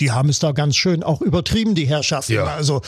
die 0.00 0.10
haben 0.10 0.30
es 0.30 0.38
da 0.38 0.52
ganz 0.52 0.76
schön 0.76 1.02
auch 1.02 1.20
übertrieben, 1.20 1.74
die 1.74 1.86
Herrschaften. 1.86 2.32
Ja. 2.32 2.44
Also 2.44 2.80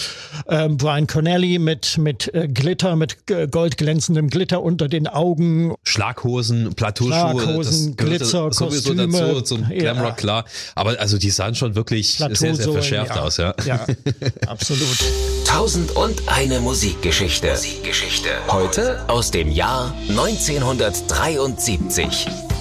ähm, 0.49 0.79
Brian 0.79 1.07
Connelly 1.07 1.59
mit, 1.59 1.99
mit 1.99 2.33
äh, 2.35 2.49
Glitter, 2.49 2.97
mit 2.97 3.31
äh, 3.31 3.47
goldglänzendem 3.47 4.31
Glitter 4.31 4.63
unter 4.63 4.89
den 4.89 5.07
Augen. 5.07 5.75
Schlaghosen, 5.85 6.73
Plateauschuhe, 6.75 7.13
Schlaghosen, 7.13 7.63
das 7.63 7.97
gehörte 7.97 8.19
Glitzer, 8.19 8.53
sowieso 8.53 8.95
Kostüme, 8.95 9.19
dazu, 9.19 9.41
zum 9.43 9.71
ja. 9.71 9.79
Glamrock, 9.79 10.17
klar. 10.17 10.47
Aber 10.75 10.99
also 10.99 11.19
die 11.19 11.29
sahen 11.31 11.55
schon 11.55 11.75
wirklich 11.75 12.17
sehr, 12.17 12.35
sehr 12.35 12.57
verschärft 12.57 13.17
ja. 13.17 13.23
aus, 13.23 13.37
ja. 13.37 13.55
Ja, 13.67 13.85
absolut. 14.47 14.97
Tausend 15.45 15.95
und 15.95 16.23
eine 16.29 16.61
Musikgeschichte. 16.61 17.51
Musikgeschichte. 17.51 18.31
Heute 18.49 19.07
aus 19.09 19.31
dem 19.31 19.51
Jahr 19.51 19.95
1973. 20.09 22.52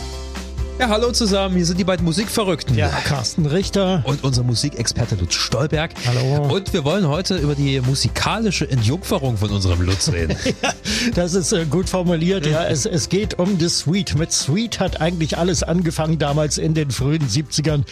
Ja, 0.81 0.89
hallo 0.89 1.11
zusammen, 1.11 1.55
hier 1.57 1.65
sind 1.67 1.77
die 1.79 1.83
beiden 1.83 2.03
Musikverrückten. 2.03 2.75
Ja, 2.75 2.87
Carsten 2.89 3.45
Richter. 3.45 4.01
Und 4.03 4.23
unser 4.23 4.41
Musikexperte 4.41 5.13
Lutz 5.13 5.35
Stolberg. 5.35 5.91
Hallo. 6.07 6.51
Und 6.51 6.73
wir 6.73 6.83
wollen 6.83 7.07
heute 7.07 7.37
über 7.37 7.53
die 7.53 7.79
musikalische 7.81 8.67
Entjungferung 8.67 9.37
von 9.37 9.51
unserem 9.51 9.81
Lutz 9.81 10.11
reden. 10.11 10.35
Das 11.15 11.33
ist 11.33 11.51
äh, 11.51 11.65
gut 11.65 11.89
formuliert, 11.89 12.45
ja. 12.45 12.63
Es, 12.65 12.85
es 12.85 13.09
geht 13.09 13.39
um 13.39 13.59
The 13.59 13.69
Sweet. 13.69 14.15
Mit 14.19 14.31
Sweet 14.31 14.79
hat 14.79 15.01
eigentlich 15.01 15.35
alles 15.37 15.63
angefangen 15.63 16.19
damals 16.19 16.59
in 16.59 16.75
den 16.75 16.91
frühen 16.91 17.27
70ern. 17.27 17.83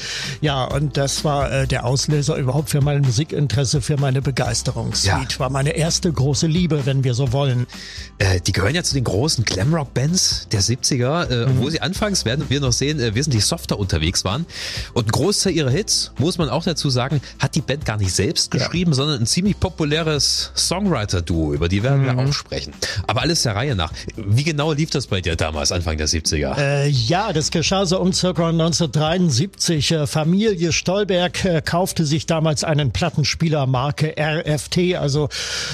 Ja, 0.41 0.65
und 0.65 0.95
das 0.95 1.23
war 1.23 1.51
äh, 1.51 1.67
der 1.67 1.85
Auslöser 1.85 2.35
überhaupt 2.37 2.70
für 2.70 2.81
mein 2.81 3.01
Musikinteresse, 3.01 3.81
für 3.81 3.98
meine 3.98 4.21
Begeisterung. 4.21 4.93
Ja. 5.03 5.17
Sweet 5.17 5.40
war 5.40 5.49
meine 5.49 5.71
erste 5.76 6.12
große 6.13 6.45
Liebe, 6.45 6.85
wenn 6.85 7.03
wir 7.03 7.15
so 7.15 7.31
wollen. 7.34 7.65
äh, 8.20 8.40
die 8.41 8.51
gehören 8.51 8.76
ja 8.76 8.84
zu 8.84 8.93
den 8.93 9.05
großen 9.05 9.43
Glamrock-Bands 9.43 10.48
der 10.51 10.62
70er, 10.62 11.29
äh, 11.29 11.45
Mhm. 11.48 11.59
wo 11.62 11.70
sie 11.71 11.81
anfangs, 11.81 12.26
werden 12.26 12.45
wir 12.49 12.59
noch 12.59 12.73
sehen, 12.79 12.99
äh, 12.99 13.13
wesentlich 13.13 13.45
softer 13.45 13.77
unterwegs 13.77 14.25
waren. 14.25 14.45
Und 14.93 15.07
ein 15.07 15.11
Großteil 15.11 15.53
ihrer 15.53 15.70
Hits, 15.70 16.11
muss 16.17 16.37
man 16.39 16.49
auch 16.49 16.63
dazu 16.63 16.89
sagen, 16.89 17.21
hat 17.37 17.53
die 17.55 17.61
Band 17.61 17.85
gar 17.85 17.97
nicht 17.97 18.11
selbst 18.13 18.53
Ja. 18.53 18.59
geschrieben, 18.59 18.93
sondern 18.93 19.20
ein 19.21 19.25
ziemlich 19.27 19.59
populäres 19.59 20.51
Songwriter-Duo, 20.55 21.54
über 21.54 21.70
die 21.70 21.84
werden 21.84 22.01
Mhm. 22.01 22.05
wir 22.17 22.17
auch 22.29 22.34
sprechen. 22.34 22.73
Aber 23.05 23.21
alles 23.21 23.43
der 23.43 23.55
Reihe 23.55 23.76
nach. 23.76 23.91
Wie 24.15 24.43
genau 24.43 24.71
lief 24.73 24.89
das 24.89 25.07
bei 25.07 25.21
dir 25.21 25.35
damals, 25.35 25.71
Anfang 25.71 25.98
der 25.98 26.07
70er? 26.07 26.57
Äh, 26.57 26.87
ja, 26.89 27.31
das 27.34 27.51
geschah 27.51 27.85
so 27.85 27.99
um 27.99 28.13
circa 28.13 28.51
1973. 28.51 29.91
Äh, 29.91 30.07
Familie 30.07 30.71
Stolberg 30.71 31.43
äh, 31.45 31.61
kaufte 31.63 32.05
sich 32.05 32.26
damals 32.26 32.63
einen 32.63 32.91
Plattenspieler 32.91 33.67
Marke 33.67 34.15
RFT, 34.17 34.95
also 34.95 35.29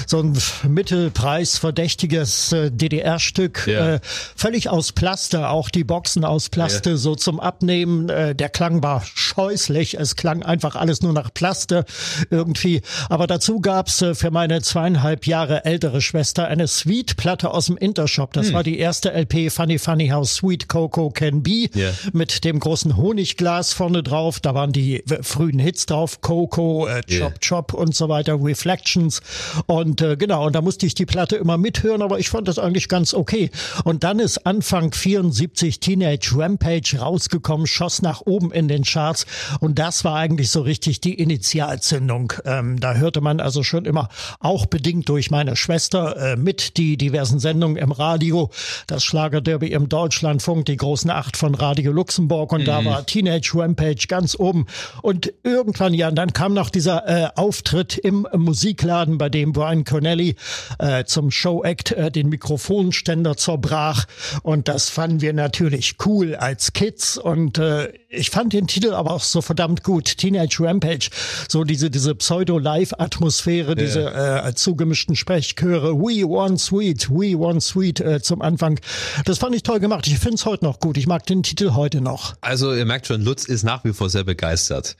so 0.06 0.18
ein 0.20 0.36
mittelpreisverdächtiges 0.68 2.52
äh, 2.52 2.70
DDR-Stück, 2.70 3.66
Ja. 3.66 3.98
völlig 4.34 4.68
aus 4.68 4.92
Plaste, 4.92 5.48
auch 5.48 5.70
die 5.70 5.84
Boxen 5.84 6.24
aus 6.24 6.48
Plaste, 6.48 6.90
Ja. 6.90 6.95
So 6.96 7.14
zum 7.14 7.40
Abnehmen. 7.40 8.08
Äh, 8.08 8.34
der 8.34 8.48
Klang 8.48 8.82
war 8.82 9.02
scheußlich, 9.04 9.94
es 9.98 10.16
klang 10.16 10.42
einfach 10.42 10.76
alles 10.76 11.02
nur 11.02 11.12
nach 11.12 11.32
Plaste 11.32 11.84
irgendwie. 12.30 12.82
Aber 13.08 13.26
dazu 13.26 13.60
gab's 13.60 14.02
äh, 14.02 14.14
für 14.14 14.30
meine 14.30 14.62
zweieinhalb 14.62 15.26
Jahre 15.26 15.64
ältere 15.64 16.00
Schwester 16.00 16.46
eine 16.48 16.66
Sweet-Platte 16.68 17.50
aus 17.50 17.66
dem 17.66 17.76
Intershop. 17.76 18.32
Das 18.32 18.52
war 18.52 18.62
die 18.62 18.78
erste 18.78 19.12
LP 19.12 19.50
Funny 19.50 19.78
Funny 19.78 20.08
How 20.08 20.28
Sweet 20.28 20.68
Coco 20.68 21.10
Can 21.10 21.42
Be 21.42 21.68
Ja. 21.74 21.90
mit 22.12 22.44
dem 22.44 22.58
großen 22.60 22.96
Honigglas 22.96 23.72
vorne 23.72 24.02
drauf. 24.02 24.40
Da 24.40 24.54
waren 24.54 24.72
die 24.72 25.02
frühen 25.22 25.58
Hits 25.58 25.86
drauf, 25.86 26.20
Coco, 26.20 26.86
äh, 26.86 27.00
Chop 27.02 27.10
Ja. 27.10 27.30
Chop 27.46 27.74
und 27.74 27.94
so 27.94 28.08
weiter, 28.08 28.38
Reflections. 28.42 29.20
Und 29.66 30.00
äh, 30.02 30.16
genau, 30.16 30.46
und 30.46 30.54
da 30.54 30.62
musste 30.62 30.86
ich 30.86 30.94
die 30.94 31.06
Platte 31.06 31.36
immer 31.36 31.58
mithören, 31.58 32.02
aber 32.02 32.18
ich 32.18 32.28
fand 32.30 32.48
das 32.48 32.58
eigentlich 32.58 32.88
ganz 32.88 33.14
okay. 33.14 33.50
Und 33.84 34.04
dann 34.04 34.18
ist 34.18 34.46
Anfang 34.46 34.92
74 34.92 35.80
Teenage 35.80 36.32
Rampage 36.36 36.75
rausgekommen, 36.98 37.66
schoss 37.66 38.02
nach 38.02 38.22
oben 38.24 38.52
in 38.52 38.68
den 38.68 38.84
Charts. 38.84 39.26
Und 39.60 39.78
das 39.78 40.04
war 40.04 40.16
eigentlich 40.16 40.50
so 40.50 40.60
richtig 40.60 41.00
die 41.00 41.14
Initialzündung. 41.14 42.32
Ähm, 42.44 42.80
da 42.80 42.94
hörte 42.94 43.20
man 43.20 43.40
also 43.40 43.62
schon 43.62 43.84
immer, 43.84 44.08
auch 44.40 44.66
bedingt 44.66 45.08
durch 45.08 45.30
meine 45.30 45.56
Schwester, 45.56 46.16
äh, 46.16 46.36
mit 46.36 46.76
die 46.76 46.96
diversen 46.96 47.38
Sendungen 47.38 47.76
im 47.76 47.92
Radio, 47.92 48.50
das 48.86 49.04
Schlagerderby 49.04 49.68
im 49.68 49.88
Deutschlandfunk, 49.88 50.66
die 50.66 50.76
großen 50.76 51.10
Acht 51.10 51.36
von 51.36 51.54
Radio 51.54 51.92
Luxemburg. 51.92 52.52
Und 52.52 52.66
da 52.66 52.84
war 52.84 53.06
Teenage 53.06 53.52
Rampage 53.54 54.06
ganz 54.08 54.38
oben. 54.38 54.66
Und 55.02 55.32
irgendwann, 55.42 55.94
ja, 55.94 56.10
dann 56.10 56.32
kam 56.32 56.54
noch 56.54 56.70
dieser 56.70 57.06
äh, 57.08 57.28
Auftritt 57.36 57.98
im 57.98 58.26
Musikladen, 58.34 59.18
bei 59.18 59.28
dem 59.28 59.52
Brian 59.52 59.84
Connelly 59.84 60.36
äh, 60.78 61.04
zum 61.04 61.30
Showact 61.30 61.92
äh, 61.92 62.10
den 62.10 62.28
Mikrofonständer 62.28 63.36
zerbrach. 63.36 64.04
Und 64.42 64.68
das 64.68 64.88
fanden 64.88 65.20
wir 65.20 65.32
natürlich 65.32 65.96
cool 66.04 66.34
als 66.34 66.65
Kids. 66.72 67.18
Und 67.18 67.58
äh, 67.58 67.92
ich 68.08 68.30
fand 68.30 68.52
den 68.52 68.66
Titel 68.66 68.92
aber 68.92 69.12
auch 69.12 69.22
so 69.22 69.42
verdammt 69.42 69.82
gut. 69.82 70.18
Teenage 70.18 70.58
Rampage. 70.60 71.10
So 71.48 71.64
diese, 71.64 71.90
diese 71.90 72.14
Pseudo-Live-Atmosphäre, 72.14 73.74
diese 73.74 74.12
äh, 74.12 74.54
zugemischten 74.54 75.16
Sprechchöre. 75.16 75.94
We 75.94 76.22
want 76.28 76.60
sweet, 76.60 77.10
we 77.10 77.38
want 77.38 77.62
sweet 77.62 78.00
äh, 78.00 78.20
zum 78.20 78.42
Anfang. 78.42 78.80
Das 79.24 79.38
fand 79.38 79.54
ich 79.54 79.62
toll 79.62 79.80
gemacht. 79.80 80.06
Ich 80.06 80.18
finde 80.18 80.36
es 80.36 80.46
heute 80.46 80.64
noch 80.64 80.80
gut. 80.80 80.96
Ich 80.96 81.06
mag 81.06 81.26
den 81.26 81.42
Titel 81.42 81.74
heute 81.74 82.00
noch. 82.00 82.34
Also 82.40 82.74
ihr 82.74 82.86
merkt 82.86 83.06
schon, 83.06 83.22
Lutz 83.22 83.44
ist 83.44 83.62
nach 83.62 83.84
wie 83.84 83.92
vor 83.92 84.10
sehr 84.10 84.24
begeistert. 84.24 84.96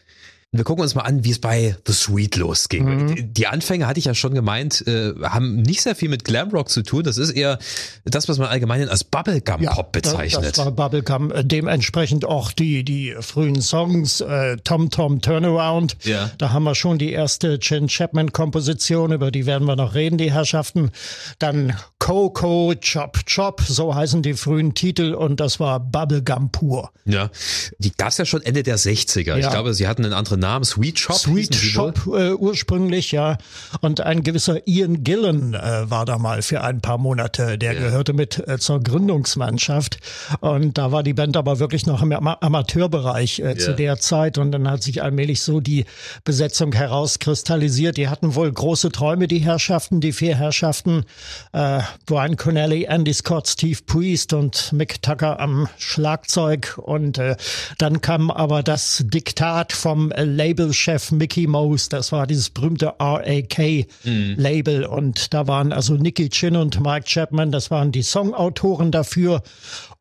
Wir 0.52 0.62
gucken 0.64 0.82
uns 0.82 0.94
mal 0.94 1.02
an, 1.02 1.24
wie 1.24 1.32
es 1.32 1.40
bei 1.40 1.76
The 1.86 1.92
Sweet 1.92 2.36
losging. 2.36 2.84
Mhm. 2.84 3.34
Die- 3.34 3.46
Anfänge, 3.48 3.86
hatte 3.86 3.98
ich 3.98 4.06
ja 4.06 4.14
schon 4.14 4.32
gemeint, 4.34 4.86
äh, 4.86 5.12
haben 5.22 5.62
nicht 5.62 5.82
sehr 5.82 5.94
viel 5.94 6.08
mit 6.08 6.24
Glamrock 6.24 6.68
zu 6.68 6.82
tun. 6.82 7.02
Das 7.04 7.16
ist 7.18 7.30
eher 7.30 7.58
das, 8.04 8.28
was 8.28 8.38
man 8.38 8.48
allgemein 8.48 8.88
als 8.88 9.04
Bubblegum-Pop 9.04 9.92
bezeichnet. 9.92 10.56
Das, 10.56 10.58
war 10.64 10.70
Bubblegum. 10.72 11.30
Äh, 11.32 11.44
Dementsprechend 11.44 12.24
auch 12.24 12.52
die, 12.52 12.84
die 12.84 13.14
frühen 13.20 13.60
Songs, 13.60 14.20
äh, 14.20 14.56
Tom 14.64 14.90
Tom 14.90 15.20
Turnaround. 15.20 15.96
Ja. 16.04 16.30
Da 16.38 16.50
haben 16.50 16.64
wir 16.64 16.74
schon 16.74 16.98
die 16.98 17.10
erste 17.12 17.58
Chin 17.60 17.88
Chapman 17.88 18.32
Komposition, 18.32 19.12
über 19.12 19.30
die 19.30 19.46
werden 19.46 19.66
wir 19.66 19.76
noch 19.76 19.94
reden, 19.94 20.16
die 20.18 20.32
Herrschaften. 20.32 20.90
Dann 21.38 21.74
Coco, 21.98 22.72
Chop 22.80 23.18
Chop, 23.32 23.62
so 23.66 23.94
heißen 23.94 24.22
die 24.22 24.34
frühen 24.34 24.74
Titel 24.74 25.12
und 25.14 25.38
das 25.40 25.60
war 25.60 25.80
Bubblegum 25.80 26.50
pur. 26.50 26.90
ja, 27.04 27.30
die 27.78 27.92
gab's 27.96 28.18
ja 28.18 28.24
schon 28.24 28.42
Ende 28.42 28.62
der 28.62 28.78
60er. 28.78 29.36
Ich 29.36 29.44
Ja. 29.44 29.50
glaube, 29.50 29.74
sie 29.74 29.86
hatten 29.88 30.04
einen 30.04 30.14
anderen 30.14 30.35
Namen, 30.36 30.64
Sweet 30.64 30.98
Shop. 30.98 31.16
Sweet. 31.16 31.54
Shop 31.54 32.06
äh, 32.06 32.32
ursprünglich, 32.32 33.12
ja. 33.12 33.38
Und 33.80 34.00
ein 34.00 34.22
gewisser 34.22 34.66
Ian 34.66 35.02
Gillen 35.04 35.54
äh, 35.54 35.90
war 35.90 36.04
da 36.04 36.18
mal 36.18 36.42
für 36.42 36.62
ein 36.62 36.80
paar 36.80 36.98
Monate. 36.98 37.58
Der 37.58 37.74
gehörte 37.74 38.12
mit 38.12 38.46
äh, 38.46 38.58
zur 38.58 38.80
Gründungsmannschaft. 38.82 39.98
Und 40.40 40.78
da 40.78 40.92
war 40.92 41.02
die 41.02 41.14
Band 41.14 41.36
aber 41.36 41.58
wirklich 41.58 41.86
noch 41.86 42.02
im 42.02 42.12
Ama 42.12 42.36
Amateurbereich 42.40 43.40
äh, 43.40 43.56
zu 43.56 43.70
Ja. 43.70 43.76
der 43.76 43.98
Zeit. 43.98 44.38
Und 44.38 44.52
dann 44.52 44.70
hat 44.70 44.82
sich 44.82 45.02
allmählich 45.02 45.42
so 45.42 45.60
die 45.60 45.84
Besetzung 46.24 46.72
herauskristallisiert. 46.72 47.96
Die 47.96 48.08
hatten 48.08 48.34
wohl 48.34 48.52
große 48.52 48.90
Träume, 48.92 49.28
die 49.28 49.38
Herrschaften, 49.38 50.00
die 50.00 50.12
vier 50.12 50.36
Herrschaften. 50.36 51.04
Äh, 51.52 51.80
Brian 52.06 52.36
Connelly, 52.36 52.84
Andy 52.84 53.12
Scott, 53.14 53.48
Steve 53.48 53.78
Priest 53.86 54.32
und 54.32 54.72
Mick 54.72 55.00
Tucker 55.02 55.40
am 55.40 55.68
Schlagzeug. 55.78 56.78
Und 56.82 57.18
äh, 57.18 57.36
dann 57.78 58.00
kam 58.00 58.30
aber 58.30 58.62
das 58.62 59.02
Diktat 59.06 59.72
vom 59.72 60.10
äh, 60.12 60.25
Labelchef 60.26 61.12
Mickey 61.12 61.46
Mose. 61.46 61.88
Das 61.88 62.12
war 62.12 62.26
dieses 62.26 62.50
berühmte 62.50 62.94
RAK-Label. 62.98 64.84
Und 64.84 65.32
da 65.32 65.46
waren 65.48 65.72
also 65.72 65.94
Nicky 65.94 66.28
Chin 66.28 66.56
und 66.56 66.80
Mike 66.80 67.06
Chapman, 67.06 67.52
das 67.52 67.70
waren 67.70 67.92
die 67.92 68.02
Songautoren 68.02 68.90
dafür. 68.90 69.42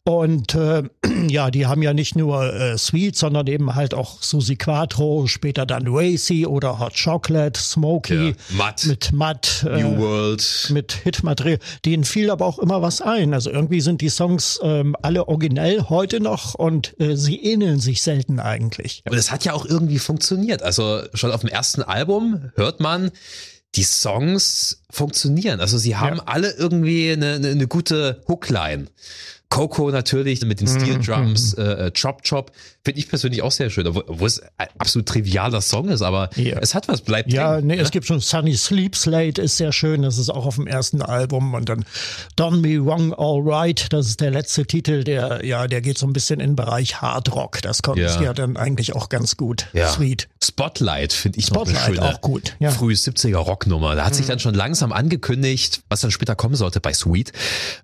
Und 0.08 0.54
äh, 0.54 0.84
ja, 1.30 1.50
die 1.50 1.66
haben 1.66 1.82
ja 1.82 1.92
nicht 1.94 2.16
nur 2.16 2.54
äh, 2.54 2.78
Sweet, 2.78 3.16
sondern 3.16 3.48
eben 3.48 3.74
halt 3.74 3.96
auch 3.96 4.22
Susi 4.22 4.56
Quattro, 4.56 5.26
später 5.26 5.66
dann 5.66 5.86
Racy 5.88 6.46
oder 6.46 6.78
Hot 6.80 6.94
Chocolate, 7.04 7.60
Smokey 7.60 8.28
Ja, 8.30 8.34
Matt. 8.56 8.86
mit 8.86 9.12
Matt, 9.14 9.66
äh, 9.68 9.82
New 9.82 9.98
World. 9.98 10.68
mit 10.72 10.92
Hitmaterial. 10.92 11.58
Denen 11.86 12.04
fiel 12.04 12.30
aber 12.30 12.46
auch 12.46 12.60
immer 12.60 12.84
was 12.84 13.02
ein. 13.02 13.34
Also 13.34 13.50
irgendwie 13.50 13.82
sind 13.82 14.02
die 14.02 14.10
Songs 14.10 14.60
ähm, 14.62 14.96
alle 15.02 15.28
originell 15.28 15.86
heute 15.90 16.20
noch 16.20 16.54
und 16.54 16.94
äh, 17.00 17.18
sie 17.18 17.38
ähneln 17.44 17.80
sich 17.80 18.04
selten 18.04 18.40
eigentlich. 18.40 19.02
Und 19.10 19.18
es 19.18 19.32
hat 19.32 19.44
ja 19.44 19.54
auch 19.54 19.66
irgendwie 19.66 19.98
funktioniert. 19.98 20.62
Also 20.62 21.02
schon 21.16 21.32
auf 21.32 21.42
dem 21.42 21.50
ersten 21.50 21.82
Album 21.82 22.52
hört 22.56 22.80
man, 22.80 23.10
die 23.74 23.84
Songs 23.84 24.84
funktionieren. 24.92 25.60
Also 25.60 25.78
sie 25.80 25.96
haben 25.98 26.18
Ja. 26.18 26.24
alle 26.28 26.52
irgendwie 26.52 27.12
eine, 27.12 27.34
eine, 27.34 27.50
eine 27.50 27.68
gute 27.68 28.22
Hookline. 28.28 28.86
Coco 29.50 29.90
natürlich 29.92 30.42
mit 30.42 30.60
den 30.60 30.68
Mhm, 30.72 30.80
Steel 30.80 31.00
Drums, 31.00 31.54
äh, 31.54 31.62
äh, 31.88 31.92
Chop 31.92 32.24
Chop, 32.24 32.52
finde 32.84 33.00
ich 33.00 33.08
persönlich 33.08 33.42
auch 33.42 33.52
sehr 33.52 33.70
schön, 33.70 33.88
obwohl 33.88 34.28
es 34.28 34.42
ein 34.58 34.68
absolut 34.78 35.08
trivialer 35.08 35.62
Song 35.62 35.88
ist, 35.90 36.02
aber 36.02 36.30
Ja. 36.36 36.58
es 36.60 36.74
hat 36.76 36.88
was, 36.88 37.02
bleibt 37.02 37.32
Ja, 37.32 37.56
hängen, 37.56 37.68
nee, 37.68 37.76
ne? 37.78 37.82
es 37.82 37.92
gibt 37.92 38.06
schon 38.06 38.20
Sunny 38.20 38.56
Sleeps 38.58 39.06
Late, 39.06 39.42
ist 39.42 39.58
sehr 39.58 39.72
schön. 39.72 40.02
Das 40.02 40.18
ist 40.18 40.30
auch 40.30 40.46
auf 40.46 40.56
dem 40.56 40.68
ersten 40.68 41.02
Album. 41.02 41.54
Und 41.54 41.70
dann 41.70 41.86
Done 42.36 42.58
Me 42.58 42.84
Wrong 42.84 43.14
All 43.14 43.42
Right, 43.44 43.92
das 43.94 44.08
ist 44.08 44.20
der 44.22 44.32
letzte 44.32 44.66
Titel, 44.66 45.04
der, 45.04 45.46
ja, 45.46 45.68
der 45.68 45.82
geht 45.82 45.98
so 45.98 46.06
ein 46.08 46.14
bisschen 46.14 46.40
in 46.40 46.52
den 46.52 46.56
Bereich 46.56 47.02
Hard 47.02 47.34
Rock. 47.34 47.62
Das 47.62 47.82
konnten 47.82 48.02
Ja. 48.04 48.22
ja 48.22 48.34
dann 48.34 48.58
eigentlich 48.58 48.94
auch 48.96 49.10
ganz 49.10 49.38
gut. 49.38 49.68
Ja. 49.74 49.88
Sweet. 49.90 50.28
Spotlight 50.46 51.14
finde 51.14 51.40
ich 51.40 51.50
noch 51.52 51.66
Spotlight 51.66 51.86
eine 51.86 51.96
schöne, 51.96 52.16
auch 52.16 52.22
gut, 52.22 52.56
ja. 52.60 52.70
Mhm. 52.70 52.76
frühe 52.76 52.96
70er 52.96 53.38
Rocknummer. 53.38 53.96
Da 53.96 54.06
hat 54.06 54.16
sich 54.16 54.26
dann 54.28 54.40
schon 54.40 54.54
langsam 54.54 54.92
angekündigt, 54.92 55.82
was 55.90 56.02
dann 56.02 56.12
später 56.12 56.36
kommen 56.36 56.56
sollte 56.56 56.80
bei 56.80 56.94
Sweet. 56.94 57.32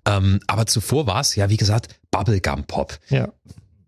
Ähm, 0.06 0.40
aber 0.46 0.66
zuvor 0.66 1.06
war 1.06 1.20
es 1.20 1.34
ja, 1.34 1.48
wie 1.48 1.56
gesagt, 1.56 1.88
Bubblegum 2.10 2.64
Pop. 2.64 2.98
Ja. 3.08 3.28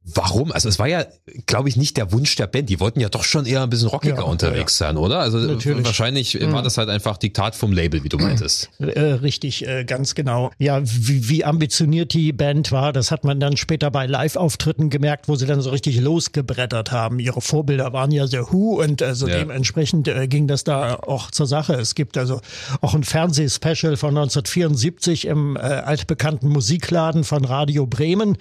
Warum? 0.07 0.53
Also 0.53 0.69
es 0.69 0.79
war 0.79 0.87
ja, 0.87 1.07
glaube 1.47 1.71
ich, 1.71 1.77
nicht 1.77 1.97
der 1.97 2.13
Wunsch 2.13 2.37
der 2.37 2.47
Band. 2.47 2.69
Die 2.69 2.79
wollten 2.79 3.01
ja 3.01 3.09
doch 3.09 3.25
schon 3.25 3.47
eher 3.47 3.63
ein 3.63 3.71
bisschen 3.71 3.89
rockiger 3.89 4.17
ja, 4.17 4.23
unterwegs 4.23 4.79
ja. 4.79 4.89
sein, 4.89 4.99
oder? 4.99 5.21
Also 5.21 5.39
Natürlich. 5.39 5.87
wahrscheinlich 5.87 6.39
mhm. 6.39 6.53
war 6.53 6.63
das 6.63 6.77
halt 6.77 6.91
einfach 6.91 7.17
Diktat 7.17 7.55
vom 7.57 7.73
Label, 7.73 8.05
wie 8.05 8.11
du 8.11 8.19
meintest. 8.19 8.69
Äh, 8.79 9.01
richtig, 9.01 9.67
äh, 9.67 9.85
ganz 9.85 10.15
genau. 10.15 10.51
Ja, 10.59 10.81
wie, 10.85 11.31
wie 11.31 11.45
ambitioniert 11.45 12.13
die 12.13 12.33
Band 12.33 12.71
war, 12.71 12.93
das 12.93 13.11
hat 13.11 13.25
man 13.25 13.41
dann 13.41 13.57
später 13.57 13.91
bei 13.91 14.05
Live-Auftritten 14.05 14.91
gemerkt, 14.91 15.27
wo 15.27 15.37
sie 15.37 15.47
dann 15.47 15.63
so 15.63 15.71
richtig 15.71 15.99
losgebrettert 15.99 16.93
haben. 16.93 17.19
Ihre 17.19 17.41
Vorbilder 17.41 17.95
waren 17.95 18.11
ja 18.11 18.27
The 18.27 18.41
Who 18.51 18.83
und 18.83 19.03
also 19.03 19.27
ja. 19.27 19.39
dementsprechend 19.39 20.07
äh, 20.09 20.29
ging 20.29 20.47
das 20.47 20.65
da 20.65 20.97
auch 20.97 21.31
zur 21.31 21.47
Sache. 21.47 21.75
Es 21.75 21.95
gibt 21.95 22.19
also 22.19 22.43
auch 22.83 22.95
ein 22.95 23.05
Fernsehspecial 23.05 23.97
von 23.97 24.11
1974 24.11 25.27
im 25.29 25.57
äh, 25.57 25.61
altbekannten 25.61 26.51
Musikladen 26.51 27.25
von 27.25 27.47
Radio 27.47 27.87
Bremen. 27.87 28.37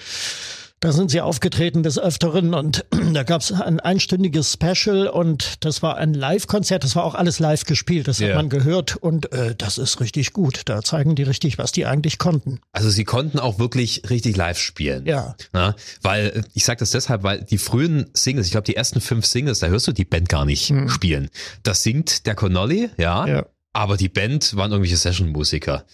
Da 0.79 0.91
sind 0.91 1.11
sie 1.11 1.21
aufgetreten 1.21 1.81
des 1.81 1.97
Öfteren 1.97 2.53
und 2.53 2.85
da 3.13 3.23
gab 3.23 3.41
es 3.41 3.53
ein 3.53 3.79
einstündiges 3.79 4.53
Special 4.53 5.07
und 5.07 5.63
das 5.63 5.81
war 5.81 5.95
ein 5.95 6.13
Live-Konzert. 6.13 6.83
Das 6.83 6.95
war 6.95 7.05
auch 7.05 7.15
alles 7.15 7.39
live 7.39 7.63
gespielt. 7.63 8.09
Das 8.09 8.19
yeah. 8.19 8.31
hat 8.31 8.35
man 8.35 8.49
gehört 8.49 8.97
und 8.97 9.31
äh, 9.31 9.55
das 9.55 9.77
ist 9.77 10.01
richtig 10.01 10.33
gut. 10.33 10.63
Da 10.65 10.81
zeigen 10.81 11.15
die 11.15 11.23
richtig, 11.23 11.57
was 11.57 11.71
die 11.71 11.85
eigentlich 11.85 12.17
konnten. 12.17 12.59
Also 12.73 12.89
sie 12.89 13.05
konnten 13.05 13.39
auch 13.39 13.59
wirklich 13.59 14.09
richtig 14.09 14.35
live 14.35 14.59
spielen. 14.59 15.05
Ja. 15.05 15.35
Na, 15.53 15.75
weil 16.01 16.27
äh, 16.27 16.43
ich 16.53 16.65
sage 16.65 16.79
das 16.79 16.91
deshalb, 16.91 17.23
weil 17.23 17.43
die 17.43 17.57
frühen 17.59 18.09
Singles, 18.13 18.47
ich 18.47 18.51
glaube 18.51 18.65
die 18.65 18.75
ersten 18.75 18.99
fünf 18.99 19.25
Singles, 19.25 19.59
da 19.59 19.67
hörst 19.67 19.87
du 19.87 19.93
die 19.93 20.05
Band 20.05 20.27
gar 20.27 20.43
nicht 20.43 20.67
hm. 20.69 20.89
spielen. 20.89 21.29
Das 21.63 21.83
singt 21.83 22.25
der 22.25 22.35
Connolly, 22.35 22.89
ja. 22.97 23.25
ja. 23.25 23.45
Aber 23.71 23.95
die 23.95 24.09
Band 24.09 24.55
waren 24.55 24.71
irgendwelche 24.71 24.97
Session-Musiker. 24.97 25.85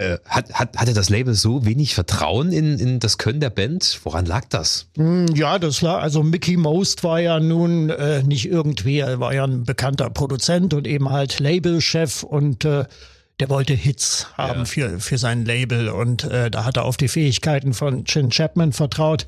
Äh, 0.00 0.18
hat, 0.24 0.50
hat, 0.54 0.78
hatte 0.78 0.94
das 0.94 1.10
Label 1.10 1.34
so 1.34 1.66
wenig 1.66 1.94
Vertrauen 1.94 2.52
in, 2.52 2.78
in 2.78 3.00
das 3.00 3.18
Können 3.18 3.38
der 3.38 3.50
Band? 3.50 4.00
Woran 4.04 4.24
lag 4.24 4.46
das? 4.48 4.86
Hm, 4.96 5.26
ja, 5.34 5.58
das 5.58 5.82
lag, 5.82 6.00
also 6.00 6.22
Mickey 6.22 6.56
Most 6.56 7.04
war 7.04 7.20
ja 7.20 7.38
nun 7.38 7.90
äh, 7.90 8.22
nicht 8.22 8.48
irgendwie, 8.48 9.00
er 9.00 9.20
war 9.20 9.34
ja 9.34 9.44
ein 9.44 9.64
bekannter 9.64 10.08
Produzent 10.08 10.72
und 10.72 10.86
eben 10.86 11.10
halt 11.10 11.38
Labelchef 11.38 12.22
und 12.22 12.64
äh, 12.64 12.84
der 13.40 13.50
wollte 13.50 13.74
Hits 13.74 14.28
haben 14.38 14.60
ja. 14.60 14.64
für, 14.64 15.00
für 15.00 15.18
sein 15.18 15.44
Label 15.44 15.90
und 15.90 16.24
äh, 16.24 16.50
da 16.50 16.64
hat 16.64 16.78
er 16.78 16.86
auf 16.86 16.96
die 16.96 17.08
Fähigkeiten 17.08 17.74
von 17.74 18.06
Chin 18.06 18.30
Chapman 18.30 18.72
vertraut. 18.72 19.26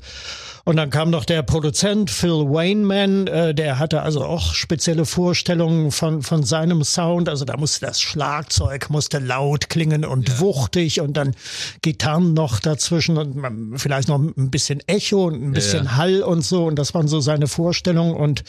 Und 0.65 0.77
dann 0.77 0.89
kam 0.89 1.09
noch 1.09 1.25
der 1.25 1.43
Produzent 1.43 2.09
Phil 2.09 2.29
Wayneman, 2.29 3.27
äh, 3.27 3.53
der 3.53 3.79
hatte 3.79 4.01
also 4.01 4.23
auch 4.23 4.53
spezielle 4.53 5.05
Vorstellungen 5.05 5.91
von, 5.91 6.21
von 6.21 6.43
seinem 6.43 6.85
Sound. 6.85 7.27
Also 7.27 7.43
da 7.43 7.57
musste 7.57 7.85
das 7.85 7.99
Schlagzeug 7.99 8.89
musste 8.89 9.19
laut 9.19 9.67
klingen 9.67 10.05
und 10.05 10.29
ja. 10.29 10.39
wuchtig 10.39 11.01
und 11.01 11.17
dann 11.17 11.35
Gitarren 11.81 12.33
noch 12.33 12.59
dazwischen 12.59 13.17
und 13.17 13.77
vielleicht 13.77 14.07
noch 14.07 14.19
ein 14.19 14.51
bisschen 14.51 14.79
Echo 14.87 15.25
und 15.25 15.43
ein 15.43 15.51
bisschen 15.51 15.83
ja. 15.83 15.97
Hall 15.97 16.21
und 16.21 16.43
so. 16.45 16.65
Und 16.65 16.77
das 16.77 16.93
waren 16.93 17.09
so 17.09 17.19
seine 17.19 17.47
Vorstellungen 17.47 18.15
und 18.15 18.43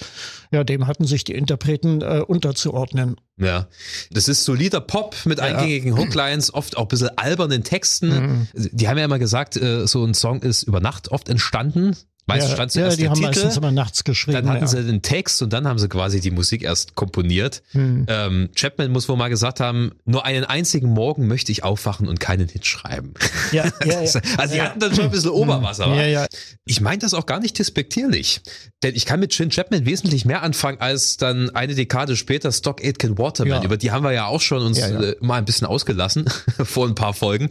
ja, 0.53 0.63
dem 0.63 0.87
hatten 0.87 1.07
sich 1.07 1.25
die 1.25 1.35
Interpreten 1.35 2.01
äh, 2.01 2.23
unterzuordnen. 2.25 3.17
Ja, 3.37 3.67
das 4.13 4.29
ist 4.29 4.45
solider 4.45 4.81
Pop 4.81 5.17
mit 5.25 5.39
ja. 5.39 5.47
eingängigen 5.47 5.99
Hooklines, 5.99 6.55
oft 6.55 6.77
auch 6.77 6.83
ein 6.83 6.89
bisschen 6.89 7.11
albernen 7.19 7.65
Texten. 7.65 8.09
Mhm. 8.09 8.49
Die 8.55 8.89
haben 8.89 8.99
ja 8.99 9.05
immer 9.05 9.19
gesagt, 9.19 9.57
äh, 9.57 9.89
so 9.89 10.05
ein 10.05 10.15
Song 10.15 10.43
ist 10.43 10.63
über 10.63 10.79
Nacht 10.79 11.11
oft 11.11 11.29
entstanden. 11.29 11.97
Meistens 12.26 12.50
ja, 12.50 12.56
stand 12.56 12.73
zuerst 12.73 12.99
ja, 12.99 13.03
die 13.03 13.09
haben 13.11 13.17
Titel, 13.17 13.26
meistens 13.29 13.56
immer 13.59 13.71
nachts 13.71 14.03
geschrieben. 14.03 14.35
Dann 14.35 14.49
hatten 14.49 14.62
ja. 14.62 14.67
sie 14.67 14.82
den 14.82 15.03
Text 15.03 15.43
und 15.43 15.53
dann 15.53 15.69
haben 15.69 15.79
sie 15.79 15.88
quasi 15.88 16.21
die 16.21 16.31
Musik 16.31 16.62
erst 16.62 16.94
komponiert. 16.94 17.62
Hm. 17.73 18.06
Ähm, 18.09 18.49
Chapman 18.55 18.91
muss 18.91 19.09
wohl 19.11 19.17
mal 19.17 19.29
gesagt 19.29 19.61
haben, 19.61 19.93
nur 20.06 20.25
einen 20.25 20.44
einzigen 20.44 20.88
Morgen 20.88 21.26
möchte 21.26 21.53
ich 21.53 21.65
aufwachen 21.65 22.09
und 22.09 22.21
keinen 22.21 22.49
Hit 22.49 22.65
schreiben. 22.65 23.12
Ja, 23.53 23.65
ja, 23.85 24.03
ja. 24.03 24.21
also 24.38 24.55
die 24.55 24.62
hatten 24.62 24.81
dann 24.81 24.94
schon 24.94 25.05
ein 25.05 25.11
bisschen 25.11 25.31
Oberwasser. 25.31 25.94
Ja, 25.94 26.06
ja. 26.06 26.26
Ich 26.65 26.81
meine 26.81 26.99
das 26.99 27.12
auch 27.12 27.26
gar 27.26 27.41
nicht 27.41 27.59
despektierlich. 27.59 28.41
Denn 28.82 28.94
ich 28.94 29.05
kann 29.05 29.20
mit 29.20 29.32
Chin 29.32 29.50
Chapman 29.50 29.85
wesentlich 29.85 30.25
mehr 30.25 30.43
anfangen 30.43 30.81
als 30.81 31.19
dann 31.19 31.50
eine 31.50 31.75
Dekade 31.75 32.17
später 32.17 32.53
Stock 32.53 32.82
Aitken 32.82 33.19
Waterman. 33.19 33.62
Über 33.65 33.77
die 33.77 33.91
haben 33.91 34.05
wir 34.05 34.12
ja 34.12 34.27
auch 34.27 34.41
schon 34.41 34.62
uns 34.62 34.79
äh, 34.79 35.17
mal 35.20 35.37
ein 35.37 35.44
bisschen 35.44 35.67
ausgelassen 35.67 36.27
vor 36.65 36.87
ein 36.87 36.94
paar 36.94 37.12
Folgen. 37.12 37.49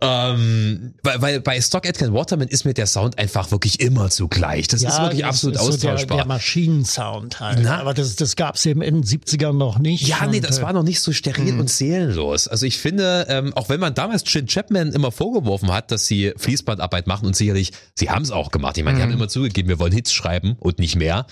Ähm, 0.00 0.94
weil, 1.02 1.22
weil 1.22 1.40
bei 1.40 1.60
Stock 1.60 1.86
Aitken 1.86 2.12
Waterman 2.14 2.48
ist 2.48 2.64
mir 2.64 2.74
der 2.74 2.86
Sound 2.86 3.18
einfach 3.18 3.50
wirklich 3.50 3.80
immer 3.80 4.10
zugleich. 4.14 4.68
Das 4.68 4.82
ja, 4.82 4.90
ist 4.90 5.00
wirklich 5.00 5.20
das 5.20 5.30
absolut 5.30 5.56
ist 5.56 5.60
austauschbar. 5.62 5.98
So 5.98 6.06
der, 6.06 6.16
der 6.16 6.26
Maschinensound 6.26 7.40
halt. 7.40 7.58
Na? 7.62 7.80
Aber 7.80 7.94
das, 7.94 8.16
das 8.16 8.36
gab 8.36 8.54
es 8.54 8.66
eben 8.66 8.82
in 8.82 9.02
den 9.02 9.04
70ern 9.04 9.52
noch 9.52 9.78
nicht. 9.78 10.06
Ja, 10.06 10.26
nee, 10.26 10.40
das 10.40 10.58
äh, 10.58 10.62
war 10.62 10.72
noch 10.72 10.82
nicht 10.82 11.00
so 11.00 11.12
steril 11.12 11.52
mh. 11.52 11.60
und 11.60 11.70
seelenlos. 11.70 12.48
Also 12.48 12.66
ich 12.66 12.78
finde, 12.78 13.26
ähm, 13.28 13.52
auch 13.54 13.68
wenn 13.68 13.80
man 13.80 13.94
damals 13.94 14.24
Chin 14.24 14.46
Chapman 14.46 14.92
immer 14.92 15.12
vorgeworfen 15.12 15.72
hat, 15.72 15.90
dass 15.90 16.06
sie 16.06 16.32
Fließbandarbeit 16.36 17.06
machen 17.06 17.26
und 17.26 17.36
sicherlich, 17.36 17.72
sie 17.94 18.10
haben 18.10 18.22
es 18.22 18.30
auch 18.30 18.50
gemacht. 18.50 18.78
Ich 18.78 18.84
meine, 18.84 18.96
die 18.96 19.02
haben 19.02 19.10
mhm. 19.10 19.16
immer 19.16 19.28
zugegeben, 19.28 19.68
wir 19.68 19.78
wollen 19.78 19.92
Hits 19.92 20.12
schreiben 20.12 20.56
und 20.58 20.78
nicht 20.78 20.96
mehr. 20.96 21.26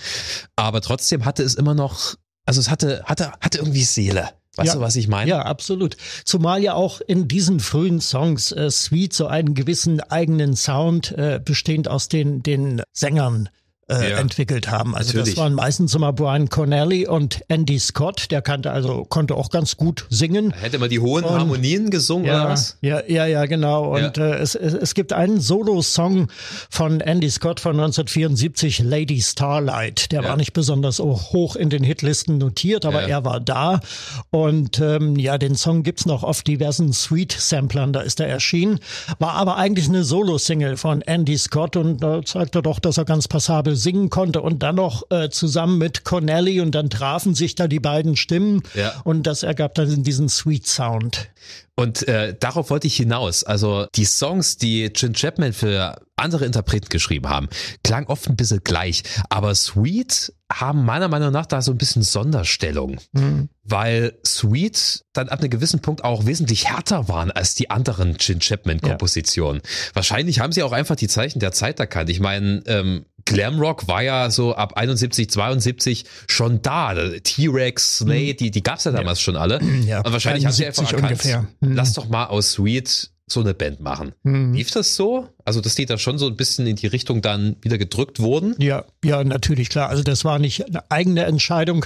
Aber 0.55 0.81
trotzdem 0.81 1.25
hatte 1.25 1.43
es 1.43 1.55
immer 1.55 1.73
noch, 1.73 2.15
also 2.45 2.59
es 2.59 2.69
hatte, 2.69 3.03
hatte, 3.05 3.31
hatte 3.39 3.59
irgendwie 3.59 3.83
Seele. 3.83 4.29
Weißt 4.55 4.67
ja, 4.67 4.75
du, 4.75 4.81
was 4.81 4.95
ich 4.95 5.07
meine? 5.07 5.29
Ja, 5.29 5.41
absolut. 5.41 5.97
Zumal 6.25 6.61
ja 6.61 6.73
auch 6.75 7.01
in 7.01 7.27
diesen 7.27 7.59
frühen 7.59 7.99
Songs 8.01 8.51
äh, 8.51 8.69
Sweet 8.69 9.13
so 9.13 9.25
einen 9.25 9.55
gewissen 9.55 9.99
eigenen 9.99 10.55
Sound 10.55 11.11
äh, 11.11 11.39
bestehend 11.43 11.87
aus 11.87 12.07
den, 12.07 12.43
den 12.43 12.83
Sängern 12.91 13.49
äh, 13.89 14.11
ja, 14.11 14.17
entwickelt 14.17 14.71
haben. 14.71 14.95
Also 14.95 15.09
natürlich. 15.09 15.35
das 15.35 15.43
waren 15.43 15.53
meistens 15.53 15.93
immer 15.93 16.13
Brian 16.13 16.49
Connelly 16.49 17.05
und 17.05 17.41
Andy 17.49 17.79
Scott, 17.79 18.31
der 18.31 18.41
kannte 18.41 18.71
also 18.71 19.03
konnte 19.03 19.35
auch 19.35 19.49
ganz 19.49 19.75
gut 19.75 20.05
singen. 20.09 20.51
Hätte 20.51 20.79
man 20.79 20.89
die 20.89 20.99
hohen 20.99 21.25
und, 21.25 21.31
Harmonien 21.31 21.89
gesungen 21.89 22.25
ja, 22.25 22.41
oder 22.41 22.51
was? 22.51 22.77
Ja, 22.81 23.01
ja, 23.07 23.25
ja, 23.25 23.45
genau. 23.45 23.93
Und 23.95 24.17
ja. 24.17 24.31
Äh, 24.31 24.35
es, 24.37 24.55
es, 24.55 24.73
es 24.73 24.93
gibt 24.93 25.11
einen 25.11 25.41
Solo-Song 25.41 26.29
von 26.69 27.01
Andy 27.01 27.29
Scott 27.29 27.59
von 27.59 27.71
1974, 27.71 28.79
Lady 28.79 29.21
Starlight. 29.21 30.11
Der 30.11 30.23
war 30.23 30.37
nicht 30.37 30.53
besonders 30.53 30.99
hoch 30.99 31.55
in 31.55 31.69
den 31.69 31.83
Hitlisten 31.83 32.37
notiert, 32.37 32.85
aber 32.85 33.03
er 33.03 33.25
war 33.25 33.39
da. 33.39 33.81
Und 34.29 34.79
ähm, 34.79 35.17
ja, 35.17 35.37
den 35.37 35.55
Song 35.55 35.83
gibt's 35.83 36.05
noch 36.05 36.23
auf 36.23 36.41
diversen 36.41 36.93
Sweet-Samplern, 36.93 37.91
da 37.91 38.01
ist 38.01 38.19
er 38.19 38.27
erschienen. 38.27 38.79
War 39.19 39.33
aber 39.33 39.57
eigentlich 39.57 39.89
eine 39.89 40.03
Solo-Single 40.03 40.77
von 40.77 41.01
Andy 41.01 41.37
Scott 41.37 41.75
und 41.75 42.01
da 42.01 42.19
äh, 42.19 42.23
zeigt 42.23 42.55
er 42.55 42.61
doch, 42.61 42.79
dass 42.79 42.97
er 42.97 43.05
ganz 43.05 43.27
passabel 43.27 43.72
singen 43.75 44.09
konnte 44.09 44.41
und 44.41 44.63
dann 44.63 44.75
noch 44.75 45.03
äh, 45.09 45.29
zusammen 45.29 45.77
mit 45.77 46.03
Connelly 46.03 46.61
und 46.61 46.73
dann 46.73 46.89
trafen 46.89 47.35
sich 47.35 47.55
da 47.55 47.67
die 47.67 47.79
beiden 47.79 48.15
Stimmen 48.15 48.63
ja. 48.73 48.93
und 49.03 49.27
das 49.27 49.43
ergab 49.43 49.75
dann 49.75 50.03
diesen 50.03 50.29
Sweet 50.29 50.67
Sound. 50.67 51.29
Und 51.75 52.07
äh, 52.07 52.35
darauf 52.39 52.69
wollte 52.69 52.85
ich 52.85 52.95
hinaus. 52.95 53.43
Also 53.43 53.87
die 53.95 54.05
Songs, 54.05 54.57
die 54.57 54.91
Jim 54.95 55.13
Chapman 55.13 55.53
für 55.53 55.95
andere 56.15 56.45
Interpreten 56.45 56.89
geschrieben 56.89 57.29
haben, 57.29 57.49
klang 57.83 58.05
oft 58.05 58.29
ein 58.29 58.35
bisschen 58.35 58.61
gleich. 58.63 59.01
Aber 59.29 59.55
Sweet 59.55 60.33
haben 60.51 60.85
meiner 60.85 61.07
Meinung 61.07 61.31
nach 61.31 61.47
da 61.47 61.63
so 61.63 61.71
ein 61.71 61.79
bisschen 61.79 62.03
Sonderstellung. 62.03 62.99
Mhm. 63.13 63.49
Weil 63.63 64.13
Sweet 64.23 65.03
dann 65.13 65.29
ab 65.29 65.39
einem 65.39 65.49
gewissen 65.49 65.79
Punkt 65.79 66.03
auch 66.03 66.27
wesentlich 66.27 66.69
härter 66.69 67.07
waren 67.07 67.31
als 67.31 67.55
die 67.55 67.71
anderen 67.71 68.17
Jim 68.19 68.39
Chapman-Kompositionen. 68.39 69.63
Ja. 69.63 69.69
Wahrscheinlich 69.95 70.39
haben 70.39 70.51
sie 70.51 70.61
auch 70.61 70.73
einfach 70.73 70.95
die 70.95 71.07
Zeichen 71.07 71.39
der 71.39 71.53
Zeit 71.53 71.79
erkannt. 71.79 72.11
Ich 72.11 72.19
meine, 72.19 72.61
ähm, 72.67 73.05
Glamrock 73.25 73.87
war 73.87 74.03
ja 74.03 74.29
so 74.29 74.55
ab 74.55 74.73
71, 74.75 75.29
72 75.29 76.05
schon 76.27 76.61
da. 76.61 76.93
T-Rex, 76.93 77.97
Slade, 77.97 78.33
mhm. 78.33 78.37
die, 78.37 78.51
die 78.51 78.63
gab's 78.63 78.83
ja 78.83 78.91
damals 78.91 79.19
ja. 79.19 79.23
schon 79.23 79.35
alle. 79.35 79.61
Ja, 79.85 80.01
Und 80.01 80.11
wahrscheinlich 80.11 80.45
haben 80.45 80.53
sie 80.53 80.65
einfach 80.65 80.83
erkannt, 80.83 81.03
ungefähr. 81.11 81.47
Mhm. 81.59 81.73
lass 81.75 81.93
doch 81.93 82.07
mal 82.07 82.25
aus 82.25 82.53
Sweet 82.53 83.11
so 83.27 83.41
eine 83.41 83.53
Band 83.53 83.79
machen. 83.79 84.13
Mhm. 84.23 84.53
Lief 84.53 84.71
das 84.71 84.95
so? 84.95 85.29
Also, 85.45 85.59
dass 85.59 85.75
die 85.75 85.85
da 85.85 85.97
schon 85.97 86.17
so 86.17 86.27
ein 86.27 86.35
bisschen 86.35 86.65
in 86.67 86.75
die 86.75 86.87
Richtung 86.87 87.21
dann 87.21 87.57
wieder 87.61 87.77
gedrückt 87.77 88.19
wurden? 88.19 88.55
Ja, 88.59 88.85
ja, 89.03 89.23
natürlich, 89.23 89.69
klar. 89.69 89.89
Also, 89.89 90.03
das 90.03 90.23
war 90.23 90.39
nicht 90.39 90.65
eine 90.65 90.89
eigene 90.89 91.25
Entscheidung, 91.25 91.85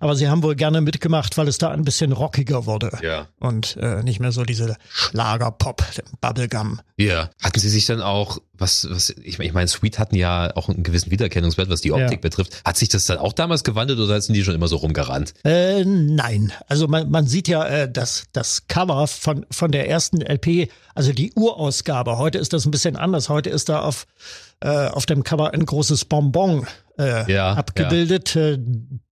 aber 0.00 0.14
sie 0.14 0.28
haben 0.28 0.42
wohl 0.42 0.54
gerne 0.54 0.80
mitgemacht, 0.80 1.38
weil 1.38 1.48
es 1.48 1.58
da 1.58 1.70
ein 1.70 1.84
bisschen 1.84 2.12
rockiger 2.12 2.66
wurde. 2.66 2.90
Ja. 3.02 3.28
Und 3.40 3.76
äh, 3.80 4.02
nicht 4.02 4.20
mehr 4.20 4.32
so 4.32 4.44
diese 4.44 4.76
Schlagerpop, 4.90 5.82
Bubblegum. 6.20 6.80
Ja. 6.96 7.30
Hatten 7.40 7.60
sie 7.60 7.70
sich 7.70 7.86
dann 7.86 8.02
auch, 8.02 8.38
was, 8.52 8.86
was, 8.90 9.10
ich, 9.10 9.38
ich 9.38 9.52
meine, 9.52 9.68
Sweet 9.68 9.98
hatten 9.98 10.16
ja 10.16 10.54
auch 10.56 10.68
einen 10.68 10.82
gewissen 10.82 11.10
Wiedererkennungswert, 11.10 11.70
was 11.70 11.80
die 11.80 11.92
Optik 11.92 12.12
ja. 12.12 12.18
betrifft. 12.18 12.60
Hat 12.64 12.76
sich 12.76 12.88
das 12.88 13.06
dann 13.06 13.18
auch 13.18 13.32
damals 13.32 13.64
gewandelt 13.64 14.00
oder 14.00 14.20
sind 14.20 14.34
die 14.34 14.44
schon 14.44 14.54
immer 14.54 14.68
so 14.68 14.76
rumgerannt? 14.76 15.32
Äh, 15.44 15.84
nein. 15.84 16.52
Also, 16.66 16.88
man, 16.88 17.10
man 17.10 17.26
sieht 17.26 17.48
ja 17.48 17.64
äh, 17.64 17.90
das, 17.90 18.24
das 18.32 18.66
Cover 18.66 19.06
von, 19.06 19.46
von 19.50 19.70
der 19.70 19.88
ersten 19.88 20.20
LP, 20.20 20.70
also 20.94 21.12
die 21.12 21.32
Urausgabe. 21.34 22.18
Heute 22.18 22.38
ist 22.38 22.52
das 22.52 22.66
ein 22.66 22.72
bisschen 22.72 22.97
anders. 22.98 23.28
Heute 23.28 23.50
ist 23.50 23.68
da 23.68 23.80
auf, 23.80 24.06
äh, 24.60 24.88
auf 24.88 25.06
dem 25.06 25.22
Cover 25.22 25.54
ein 25.54 25.64
großes 25.64 26.04
Bonbon 26.04 26.66
äh, 26.98 27.30
ja, 27.32 27.52
abgebildet. 27.52 28.34
Ja. 28.34 28.50
Äh, 28.50 28.58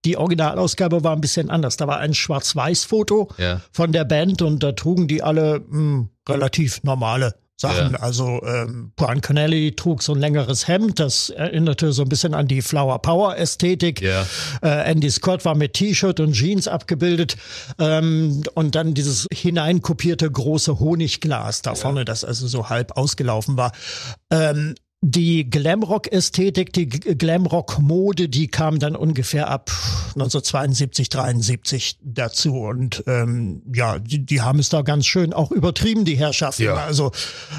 die 0.05 0.16
Originalausgabe 0.16 1.05
war 1.05 1.12
ein 1.14 1.21
bisschen 1.21 1.50
anders. 1.50 1.76
Da 1.76 1.87
war 1.87 1.99
ein 1.99 2.14
Schwarz-Weiß-Foto 2.14 3.28
ja. 3.38 3.61
von 3.73 3.93
der 3.93 4.05
Band 4.05 4.43
und 4.43 4.62
da 4.62 4.73
trugen 4.73 5.09
die 5.09 5.23
alle 5.23 5.61
mh, 5.61 5.71
hm, 5.71 6.09
relativ 6.28 6.83
normale 6.83 7.35
Sachen. 7.56 7.92
Ja. 7.92 8.00
Also 8.00 8.42
ähm, 8.44 8.92
Brian 8.96 9.20
Connelly 9.20 9.75
trug 9.75 10.02
so 10.02 10.12
ein 10.12 10.20
längeres 10.20 10.68
Hemd, 10.68 11.00
das 11.00 11.30
erinnerte 11.30 11.92
so 11.92 12.02
ein 12.02 12.08
bisschen 12.08 12.34
an 12.34 12.48
die 12.48 12.62
Flower 12.62 13.00
Power 13.00 13.36
Ästhetik. 13.36 14.02
Ja. 14.02 14.26
Äh, 14.62 14.90
Andy 14.90 15.10
Scott 15.10 15.44
war 15.44 15.54
mit 15.54 15.72
T-Shirt 15.72 16.20
und 16.20 16.32
Jeans 16.32 16.68
abgebildet 16.68 17.36
ähm, 17.78 18.42
und 18.54 18.75
dann 18.75 18.94
dieses 18.94 19.26
hineinkopierte 19.32 20.30
große 20.30 20.78
Honigglas 20.78 21.62
da 21.62 21.75
vorne, 21.75 22.04
das 22.04 22.25
also 22.25 22.46
so 22.46 22.68
halb 22.68 22.96
ausgelaufen 22.96 23.56
war. 23.56 23.72
Ähm, 24.30 24.75
Die 25.02 25.48
Glamrock-Ästhetik, 25.48 26.72
die 26.72 26.88
Glamrock-Mode, 26.88 28.28
die 28.28 28.48
kam 28.48 28.78
dann 28.78 28.96
ungefähr 28.96 29.48
ab 29.48 29.70
1972, 30.16 31.11
73 31.11 31.99
dazu. 32.02 32.61
Und 32.61 33.04
ähm, 33.06 33.62
ja, 33.73 33.99
die, 33.99 34.25
die 34.25 34.40
haben 34.40 34.58
es 34.58 34.70
da 34.70 34.82
ganz 34.82 35.06
schön 35.06 35.32
auch 35.32 35.50
übertrieben, 35.50 36.04
die 36.04 36.16
Herrschaften. 36.16 36.64
Ja. 36.64 36.75
Also 36.75 37.12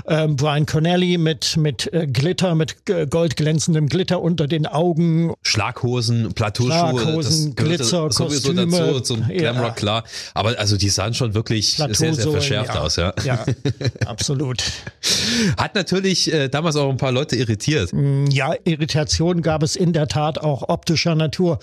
ähm, 0.07 0.35
Brian 0.35 0.65
Connelly 0.65 1.17
mit, 1.17 1.55
mit 1.57 1.91
äh, 1.93 2.07
Glitter, 2.07 2.55
mit 2.55 2.77
goldglänzendem 2.85 3.87
Glitter 3.87 4.21
unter 4.21 4.47
den 4.47 4.65
Augen. 4.65 5.33
Schlaghosen, 5.43 6.33
Plateauschuhe, 6.33 6.99
Schlaghosen, 6.99 7.55
Glitzer, 7.55 8.11
sowieso 8.11 8.53
Kostüme. 8.53 8.77
dazu 8.77 8.99
zum 9.01 9.27
Glamrock, 9.27 9.65
ja. 9.65 9.71
klar. 9.71 10.03
Aber 10.33 10.57
also 10.57 10.77
die 10.77 10.89
sahen 10.89 11.13
schon 11.13 11.35
wirklich 11.35 11.75
sehr, 11.75 11.93
sehr 11.93 12.31
verschärft 12.31 12.73
ja. 12.73 12.81
aus. 12.81 12.95
Ja, 12.95 13.13
ja 13.23 13.45
absolut. 14.07 14.63
Hat 15.57 15.75
natürlich 15.75 16.33
äh, 16.33 16.49
damals 16.49 16.75
auch 16.75 16.89
ein 16.89 16.97
paar 16.97 17.11
Leute 17.11 17.35
irritiert. 17.35 17.93
Mm, 17.93 18.25
ja, 18.27 18.53
Irritation 18.63 19.41
gab 19.41 19.61
es 19.61 19.75
in 19.75 19.93
der 19.93 20.07
Tat 20.07 20.39
auch 20.39 20.69
optischer 20.69 21.13
Natur. 21.13 21.59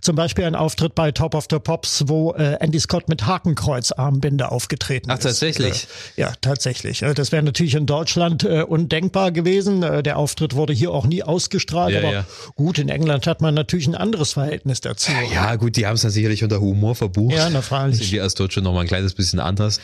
Zum 0.00 0.14
Beispiel 0.14 0.35
ein 0.44 0.54
Auftritt 0.54 0.94
bei 0.94 1.12
Top 1.12 1.34
of 1.34 1.46
the 1.50 1.58
Pops, 1.58 2.04
wo 2.06 2.32
äh, 2.32 2.56
Andy 2.60 2.78
Scott 2.80 3.08
mit 3.08 3.26
Hakenkreuzarmbinde 3.26 4.50
aufgetreten 4.50 5.10
Ach, 5.10 5.14
ist. 5.14 5.20
Ach, 5.20 5.30
tatsächlich? 5.30 5.86
Äh, 6.16 6.22
ja, 6.22 6.32
tatsächlich. 6.40 7.02
Äh, 7.02 7.14
das 7.14 7.32
wäre 7.32 7.42
natürlich 7.42 7.74
in 7.74 7.86
Deutschland 7.86 8.44
äh, 8.44 8.62
undenkbar 8.62 9.32
gewesen. 9.32 9.82
Äh, 9.82 10.02
der 10.02 10.18
Auftritt 10.18 10.54
wurde 10.54 10.72
hier 10.72 10.90
auch 10.90 11.06
nie 11.06 11.22
ausgestrahlt. 11.22 11.94
Ja, 11.94 12.00
aber 12.00 12.12
ja. 12.12 12.26
gut, 12.54 12.78
in 12.78 12.88
England 12.88 13.26
hat 13.26 13.40
man 13.40 13.54
natürlich 13.54 13.86
ein 13.86 13.94
anderes 13.94 14.34
Verhältnis 14.34 14.80
dazu. 14.80 15.12
Ja, 15.32 15.56
gut, 15.56 15.76
die 15.76 15.86
haben 15.86 15.94
es 15.94 16.02
dann 16.02 16.10
sicherlich 16.10 16.42
unter 16.42 16.60
Humor 16.60 16.94
verbucht. 16.94 17.34
Ja, 17.34 17.48
na 17.50 17.62
freilich. 17.62 18.12
Wir 18.12 18.22
als 18.22 18.34
Deutsche 18.34 18.60
nochmal 18.60 18.82
ein 18.82 18.88
kleines 18.88 19.14
bisschen 19.14 19.40
anders. 19.40 19.80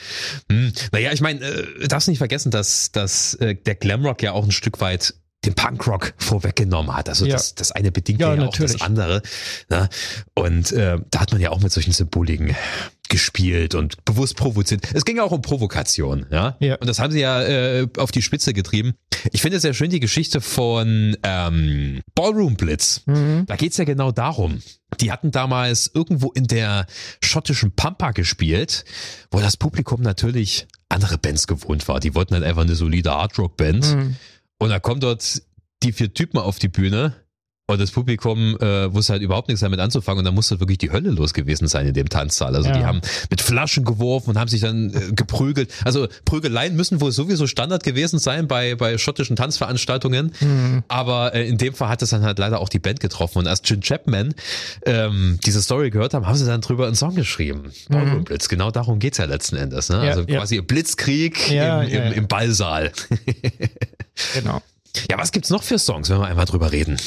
Hm. 0.50 0.73
Naja, 0.92 1.12
ich 1.12 1.21
meine, 1.21 1.40
äh, 1.40 1.88
darfst 1.88 2.09
nicht 2.09 2.18
vergessen, 2.18 2.50
dass, 2.50 2.92
dass 2.92 3.35
äh, 3.35 3.54
der 3.54 3.75
Glamrock 3.75 4.23
ja 4.23 4.32
auch 4.32 4.44
ein 4.44 4.52
Stück 4.52 4.80
weit 4.80 5.14
den 5.45 5.55
Punkrock 5.55 6.15
vorweggenommen 6.19 6.95
hat. 6.95 7.09
Also 7.09 7.27
ja. 7.27 7.33
das, 7.33 7.55
das 7.55 7.73
eine 7.73 7.91
bedingt 7.91 8.21
ja, 8.21 8.35
ja 8.35 8.47
auch 8.47 8.57
das 8.57 8.81
andere. 8.81 9.23
Ne? 9.69 9.89
Und 10.35 10.73
äh, 10.73 10.99
da 11.11 11.21
hat 11.21 11.33
man 11.33 11.41
ja 11.41 11.51
auch 11.51 11.61
mit 11.61 11.73
solchen 11.73 11.93
Symboliken 11.93 12.55
gespielt 13.09 13.75
und 13.75 14.03
bewusst 14.07 14.37
provoziert. 14.37 14.89
Es 14.95 15.05
ging 15.05 15.19
auch 15.19 15.33
um 15.33 15.43
Provokation, 15.43 16.25
ja. 16.31 16.57
ja. 16.61 16.77
Und 16.77 16.87
das 16.87 16.99
haben 16.99 17.13
sie 17.13 17.21
ja 17.21 17.43
äh, 17.43 17.87
auf 17.99 18.11
die 18.11 18.23
Spitze 18.23 18.55
getrieben. 18.55 18.95
Ich 19.33 19.43
finde 19.43 19.61
sehr 19.61 19.75
schön 19.75 19.91
die 19.91 20.01
Geschichte 20.01 20.41
von 20.41 21.17
ähm, 21.23 22.01
Ballroom 22.15 22.55
Blitz. 22.55 23.03
Mhm. 23.05 23.45
Da 23.47 23.57
geht's 23.57 23.77
ja 23.77 23.85
genau 23.85 24.13
darum. 24.13 24.63
Die 25.01 25.13
hatten 25.13 25.31
damals 25.31 25.91
irgendwo 25.93 26.31
in 26.33 26.47
der 26.47 26.87
schottischen 27.23 27.73
Pampa 27.73 28.13
gespielt, 28.13 28.85
wo 29.31 29.41
das 29.41 29.59
Publikum 29.59 30.01
natürlich 30.01 30.67
andere 30.89 31.19
Bands 31.19 31.47
gewohnt 31.47 31.89
war. 31.89 32.01
Die 32.01 32.15
wollten 32.15 32.35
halt 32.35 32.45
einfach 32.45 32.63
eine 32.63 32.75
solide 32.75 33.11
Hardrock-Band. 33.11 33.95
Mhm. 33.95 34.17
Und 34.62 34.69
da 34.69 34.78
kommen 34.78 35.00
dort 35.00 35.42
die 35.83 35.90
vier 35.90 36.14
Typen 36.14 36.38
auf 36.38 36.61
die 36.61 36.69
Bühne 36.69 37.16
und 37.69 37.81
das 37.81 37.92
Publikum 37.92 38.57
äh, 38.61 38.92
wusste 38.92 39.14
halt 39.14 39.23
überhaupt 39.23 39.49
nichts 39.49 39.61
damit 39.61 39.78
anzufangen 39.78 40.19
und 40.19 40.25
da 40.25 40.33
musste 40.33 40.59
wirklich 40.59 40.78
die 40.78 40.90
Hölle 40.90 41.11
los 41.11 41.33
gewesen 41.33 41.69
sein 41.69 41.87
in 41.87 41.95
dem 41.95 42.09
Tanzsaal. 42.09 42.57
Also 42.57 42.69
ja. 42.69 42.76
die 42.76 42.85
haben 42.85 43.00
mit 43.31 43.40
Flaschen 43.40 43.85
geworfen 43.85 44.31
und 44.31 44.38
haben 44.38 44.49
sich 44.49 44.61
dann 44.61 44.92
äh, 44.92 45.12
geprügelt. 45.12 45.71
Also 45.85 46.09
Prügeleien 46.25 46.75
müssen 46.75 47.00
wohl 47.00 47.12
sowieso 47.12 47.47
Standard 47.47 47.85
gewesen 47.85 48.19
sein 48.19 48.49
bei, 48.49 48.75
bei 48.75 48.99
schottischen 48.99 49.37
Tanzveranstaltungen. 49.37 50.33
Mhm. 50.40 50.83
Aber 50.88 51.35
äh, 51.35 51.49
in 51.49 51.57
dem 51.57 51.73
Fall 51.73 51.88
hat 51.88 52.02
es 52.02 52.11
dann 52.11 52.23
halt 52.23 52.40
leider 52.40 52.61
auch 52.61 52.69
die 52.69 52.81
Band 52.81 52.99
getroffen. 52.99 53.38
Und 53.38 53.47
als 53.47 53.62
Jim 53.64 53.81
Chapman 53.81 54.35
ähm, 54.85 55.38
diese 55.47 55.62
Story 55.62 55.90
gehört 55.90 56.14
haben, 56.14 56.26
haben 56.26 56.37
sie 56.37 56.47
dann 56.47 56.62
drüber 56.62 56.87
einen 56.87 56.97
Song 56.97 57.14
geschrieben. 57.14 57.71
Mhm. 57.88 58.25
Blitz. 58.25 58.49
Genau 58.49 58.73
darum 58.73 58.99
geht's 58.99 59.19
ja 59.19 59.25
letzten 59.25 59.57
Endes. 59.57 59.88
Ne? 59.88 60.04
Ja, 60.04 60.11
also 60.11 60.26
quasi 60.26 60.57
ja. 60.57 60.62
Blitzkrieg 60.62 61.50
im, 61.50 61.83
im, 61.83 62.12
im 62.12 62.26
Ballsaal. 62.26 62.90
genau. 64.35 64.61
Ja, 65.09 65.16
was 65.16 65.31
gibt's 65.31 65.49
noch 65.49 65.62
für 65.62 65.78
Songs, 65.78 66.11
wenn 66.11 66.19
wir 66.19 66.26
einmal 66.26 66.45
drüber 66.45 66.73
reden? 66.73 66.99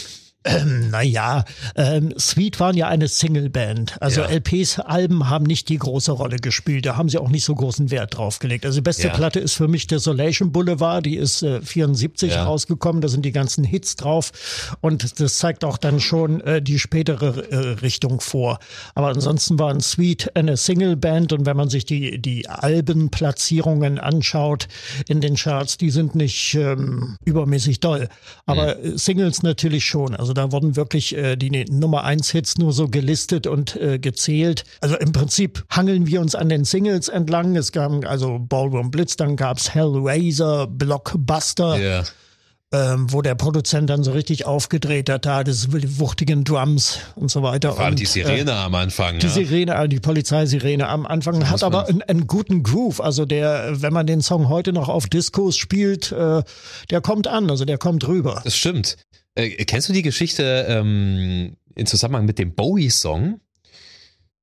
Ähm, 0.45 0.91
naja, 0.91 1.43
ähm, 1.75 2.13
Sweet 2.19 2.59
waren 2.59 2.77
ja 2.77 2.87
eine 2.87 3.07
Singleband. 3.07 3.99
Also 3.99 4.21
ja. 4.21 4.27
LPs, 4.27 4.79
Alben 4.79 5.27
haben 5.27 5.45
nicht 5.45 5.69
die 5.69 5.79
große 5.79 6.11
Rolle 6.11 6.37
gespielt. 6.37 6.85
Da 6.85 6.97
haben 6.97 7.09
sie 7.09 7.17
auch 7.17 7.29
nicht 7.29 7.43
so 7.43 7.55
großen 7.55 7.89
Wert 7.89 8.15
drauf 8.15 8.37
gelegt. 8.37 8.63
Also 8.63 8.77
die 8.77 8.83
beste 8.83 9.07
ja. 9.07 9.13
Platte 9.13 9.39
ist 9.39 9.55
für 9.55 9.67
mich 9.67 9.87
Desolation 9.87 10.51
Boulevard. 10.51 11.05
Die 11.07 11.15
ist 11.15 11.41
äh, 11.41 11.61
74 11.61 12.33
ja. 12.33 12.43
rausgekommen. 12.43 13.01
Da 13.01 13.07
sind 13.07 13.25
die 13.25 13.31
ganzen 13.31 13.63
Hits 13.63 13.95
drauf. 13.95 14.77
Und 14.81 15.19
das 15.19 15.39
zeigt 15.39 15.65
auch 15.65 15.79
dann 15.79 15.99
schon 15.99 16.41
äh, 16.41 16.61
die 16.61 16.77
spätere 16.77 17.51
äh, 17.51 17.55
Richtung 17.81 18.21
vor. 18.21 18.59
Aber 18.93 19.07
ansonsten 19.07 19.57
waren 19.57 19.81
Sweet 19.81 20.35
eine 20.35 20.57
Singleband. 20.57 21.33
Und 21.33 21.47
wenn 21.47 21.57
man 21.57 21.69
sich 21.69 21.85
die, 21.85 22.21
die 22.21 22.47
Albenplatzierungen 22.47 23.97
anschaut 23.97 24.67
in 25.07 25.21
den 25.21 25.37
Charts, 25.37 25.77
die 25.77 25.89
sind 25.89 26.13
nicht 26.13 26.53
ähm, 26.53 27.17
übermäßig 27.25 27.79
doll. 27.79 28.09
Aber 28.45 28.75
mhm. 28.75 28.99
Singles 28.99 29.41
natürlich 29.41 29.85
schon. 29.85 30.15
Also 30.15 30.34
da 30.37 30.51
wurden 30.51 30.75
wirklich 30.75 31.15
äh, 31.15 31.35
die 31.35 31.65
Nummer 31.69 32.03
1 32.03 32.31
Hits 32.31 32.57
nur 32.57 32.73
so 32.73 32.87
gelistet 32.87 33.47
und 33.47 33.75
äh, 33.75 33.99
gezählt. 33.99 34.63
Also 34.81 34.95
im 34.97 35.11
Prinzip 35.11 35.65
hangeln 35.69 36.07
wir 36.07 36.21
uns 36.21 36.35
an 36.35 36.49
den 36.49 36.65
Singles 36.65 37.07
entlang. 37.07 37.55
Es 37.55 37.71
gab 37.71 38.05
also 38.05 38.39
Ballroom 38.39 38.91
Blitz, 38.91 39.15
dann 39.15 39.35
gab's 39.35 39.73
Hellraiser, 39.73 40.67
Blockbuster. 40.67 41.79
Yeah 41.79 42.03
ähm, 42.75 43.11
wo 43.11 43.21
der 43.21 43.35
Produzent 43.35 43.89
dann 43.89 44.03
so 44.03 44.11
richtig 44.11 44.45
aufgedreht 44.45 45.09
hat, 45.09 45.25
da 45.25 45.43
das 45.43 45.71
wuchtigen 45.71 46.43
Drums 46.43 46.99
und 47.15 47.29
so 47.29 47.43
weiter. 47.43 47.73
Vor 47.73 47.85
allem 47.85 47.95
die 47.95 48.05
Sirene 48.05 48.51
äh, 48.51 48.55
am 48.55 48.75
Anfang. 48.75 49.19
Die 49.19 49.27
ja. 49.27 49.31
Sirene, 49.31 49.75
also 49.75 49.87
die 49.87 49.99
Polizeisirene 49.99 50.87
am 50.87 51.05
Anfang 51.05 51.39
das 51.39 51.49
hat 51.49 51.63
aber 51.63 51.87
einen, 51.87 52.01
einen, 52.01 52.27
guten 52.27 52.63
Groove. 52.63 53.01
Also 53.01 53.25
der, 53.25 53.81
wenn 53.81 53.93
man 53.93 54.07
den 54.07 54.21
Song 54.21 54.49
heute 54.49 54.73
noch 54.73 54.89
auf 54.89 55.07
Discos 55.07 55.57
spielt, 55.57 56.11
äh, 56.11 56.43
der 56.89 57.01
kommt 57.01 57.27
an, 57.27 57.49
also 57.49 57.65
der 57.65 57.77
kommt 57.77 58.07
rüber. 58.07 58.41
Das 58.43 58.55
stimmt. 58.55 58.97
Äh, 59.35 59.65
kennst 59.65 59.89
du 59.89 59.93
die 59.93 60.01
Geschichte 60.01 60.65
ähm, 60.67 61.57
in 61.75 61.85
Zusammenhang 61.85 62.25
mit 62.25 62.39
dem 62.39 62.55
Bowie-Song? 62.55 63.39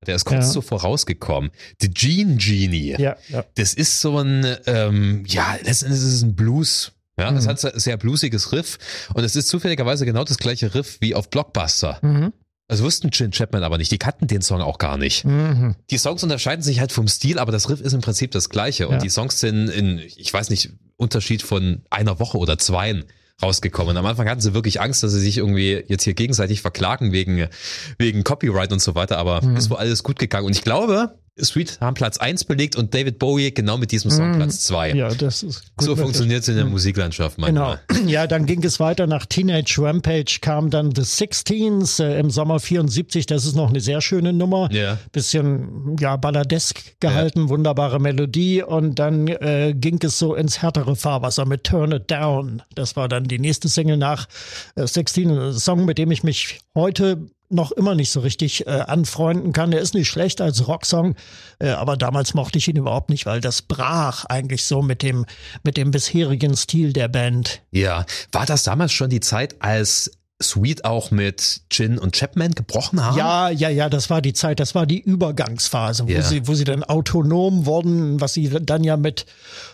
Der 0.06 0.16
ist 0.16 0.24
kurz 0.24 0.46
ja. 0.46 0.50
zuvor 0.50 0.82
rausgekommen. 0.82 1.50
The 1.80 1.88
Gene 1.90 2.36
Genie. 2.36 2.96
Ja, 2.98 3.16
ja. 3.28 3.44
Das 3.54 3.74
ist 3.74 4.00
so 4.00 4.18
ein, 4.18 4.56
ähm, 4.66 5.24
ja, 5.26 5.56
das 5.64 5.82
ist 5.82 6.22
ein 6.22 6.34
Blues. 6.34 6.92
Ja, 7.18 7.30
mhm. 7.30 7.36
das 7.36 7.46
hat 7.46 7.74
ein 7.74 7.78
sehr 7.78 7.96
bluesiges 7.98 8.52
Riff 8.52 8.78
und 9.14 9.22
es 9.22 9.36
ist 9.36 9.48
zufälligerweise 9.48 10.06
genau 10.06 10.24
das 10.24 10.38
gleiche 10.38 10.74
Riff 10.74 10.96
wie 11.00 11.14
auf 11.14 11.28
Blockbuster. 11.28 11.98
Mhm. 12.02 12.32
Das 12.68 12.82
wussten 12.82 13.10
Chin 13.10 13.32
Chapman 13.32 13.64
aber 13.64 13.76
nicht. 13.76 13.92
Die 13.92 13.98
kannten 13.98 14.28
den 14.28 14.40
Song 14.40 14.62
auch 14.62 14.78
gar 14.78 14.96
nicht. 14.96 15.26
Mhm. 15.26 15.76
Die 15.90 15.98
Songs 15.98 16.22
unterscheiden 16.22 16.62
sich 16.62 16.80
halt 16.80 16.90
vom 16.90 17.06
Stil, 17.06 17.38
aber 17.38 17.52
das 17.52 17.68
Riff 17.68 17.82
ist 17.82 17.92
im 17.92 18.00
Prinzip 18.00 18.30
das 18.30 18.48
gleiche. 18.48 18.88
Und 18.88 18.94
ja. 18.94 19.00
die 19.00 19.10
Songs 19.10 19.40
sind 19.40 19.68
in, 19.68 19.98
ich 19.98 20.32
weiß 20.32 20.48
nicht, 20.48 20.70
Unterschied 20.96 21.42
von 21.42 21.82
einer 21.90 22.18
Woche 22.18 22.38
oder 22.38 22.56
zweien 22.56 23.04
rausgekommen. 23.42 23.96
Am 23.96 24.06
Anfang 24.06 24.28
hatten 24.28 24.40
sie 24.40 24.54
wirklich 24.54 24.80
Angst, 24.80 25.02
dass 25.02 25.12
sie 25.12 25.20
sich 25.20 25.38
irgendwie 25.38 25.84
jetzt 25.86 26.04
hier 26.04 26.14
gegenseitig 26.14 26.62
verklagen 26.62 27.12
wegen, 27.12 27.48
wegen 27.98 28.24
Copyright 28.24 28.72
und 28.72 28.80
so 28.80 28.94
weiter, 28.94 29.18
aber 29.18 29.44
mhm. 29.44 29.56
ist 29.56 29.70
wohl 29.70 29.78
alles 29.78 30.02
gut 30.02 30.18
gegangen. 30.18 30.46
Und 30.46 30.56
ich 30.56 30.62
glaube, 30.62 31.14
Sweet 31.40 31.80
haben 31.80 31.94
Platz 31.94 32.18
eins 32.18 32.44
belegt 32.44 32.76
und 32.76 32.92
David 32.92 33.18
Bowie 33.18 33.52
genau 33.52 33.78
mit 33.78 33.90
diesem 33.90 34.10
Song 34.10 34.32
mm, 34.32 34.36
Platz 34.36 34.60
zwei. 34.60 34.92
Ja, 34.92 35.08
das 35.08 35.42
ist 35.42 35.74
gut 35.76 35.86
So 35.86 35.96
funktioniert 35.96 36.42
es 36.42 36.48
in 36.48 36.56
der 36.56 36.66
mhm. 36.66 36.72
Musiklandschaft 36.72 37.38
manchmal. 37.38 37.80
Genau. 37.88 38.08
Ja, 38.10 38.26
dann 38.26 38.44
ging 38.44 38.62
es 38.64 38.80
weiter 38.80 39.06
nach 39.06 39.24
Teenage 39.24 39.76
Rampage, 39.78 40.38
kam 40.42 40.68
dann 40.68 40.94
The 40.94 41.04
Sixteens 41.04 42.00
äh, 42.00 42.18
im 42.18 42.30
Sommer 42.30 42.60
74. 42.60 43.24
Das 43.24 43.46
ist 43.46 43.56
noch 43.56 43.70
eine 43.70 43.80
sehr 43.80 44.02
schöne 44.02 44.34
Nummer. 44.34 44.68
Ja. 44.72 44.98
Bisschen, 45.12 45.96
ja, 45.98 46.16
balladesk 46.16 47.00
gehalten, 47.00 47.44
ja. 47.44 47.48
wunderbare 47.48 47.98
Melodie. 47.98 48.62
Und 48.62 48.98
dann 48.98 49.28
äh, 49.28 49.72
ging 49.74 49.98
es 50.02 50.18
so 50.18 50.34
ins 50.34 50.60
härtere 50.60 50.96
Fahrwasser 50.96 51.46
mit 51.46 51.64
Turn 51.64 51.92
It 51.92 52.10
Down. 52.10 52.62
Das 52.74 52.96
war 52.96 53.08
dann 53.08 53.24
die 53.24 53.38
nächste 53.38 53.68
Single 53.68 53.96
nach 53.96 54.28
äh, 54.74 54.86
Sixteen. 54.86 55.30
Ein 55.30 55.52
Song, 55.54 55.86
mit 55.86 55.96
dem 55.96 56.10
ich 56.10 56.22
mich 56.24 56.60
heute 56.74 57.26
noch 57.52 57.72
immer 57.72 57.94
nicht 57.94 58.10
so 58.10 58.20
richtig 58.20 58.66
äh, 58.66 58.70
anfreunden 58.70 59.52
kann. 59.52 59.72
Er 59.72 59.80
ist 59.80 59.94
nicht 59.94 60.08
schlecht 60.08 60.40
als 60.40 60.66
Rocksong, 60.68 61.14
äh, 61.58 61.70
aber 61.70 61.96
damals 61.96 62.34
mochte 62.34 62.58
ich 62.58 62.68
ihn 62.68 62.76
überhaupt 62.76 63.10
nicht, 63.10 63.26
weil 63.26 63.40
das 63.40 63.62
brach 63.62 64.24
eigentlich 64.26 64.64
so 64.64 64.82
mit 64.82 65.02
dem 65.02 65.26
mit 65.62 65.76
dem 65.76 65.90
bisherigen 65.90 66.56
Stil 66.56 66.92
der 66.92 67.08
Band. 67.08 67.62
Ja, 67.70 68.06
war 68.32 68.46
das 68.46 68.62
damals 68.64 68.92
schon 68.92 69.10
die 69.10 69.20
Zeit, 69.20 69.56
als 69.60 70.10
Sweet 70.42 70.84
auch 70.84 71.10
mit 71.10 71.62
Chin 71.70 71.98
und 71.98 72.14
Chapman 72.14 72.52
gebrochen 72.52 73.04
haben? 73.04 73.16
Ja, 73.16 73.50
ja, 73.50 73.68
ja, 73.68 73.88
das 73.88 74.10
war 74.10 74.20
die 74.20 74.32
Zeit, 74.32 74.60
das 74.60 74.74
war 74.74 74.86
die 74.86 75.00
Übergangsphase, 75.00 76.04
wo 76.04 76.10
yeah. 76.10 76.22
sie, 76.22 76.46
wo 76.46 76.54
sie 76.54 76.64
dann 76.64 76.84
autonom 76.84 77.66
wurden, 77.66 78.20
was 78.20 78.34
sie 78.34 78.48
dann 78.48 78.84
ja 78.84 78.96
mit 78.96 79.26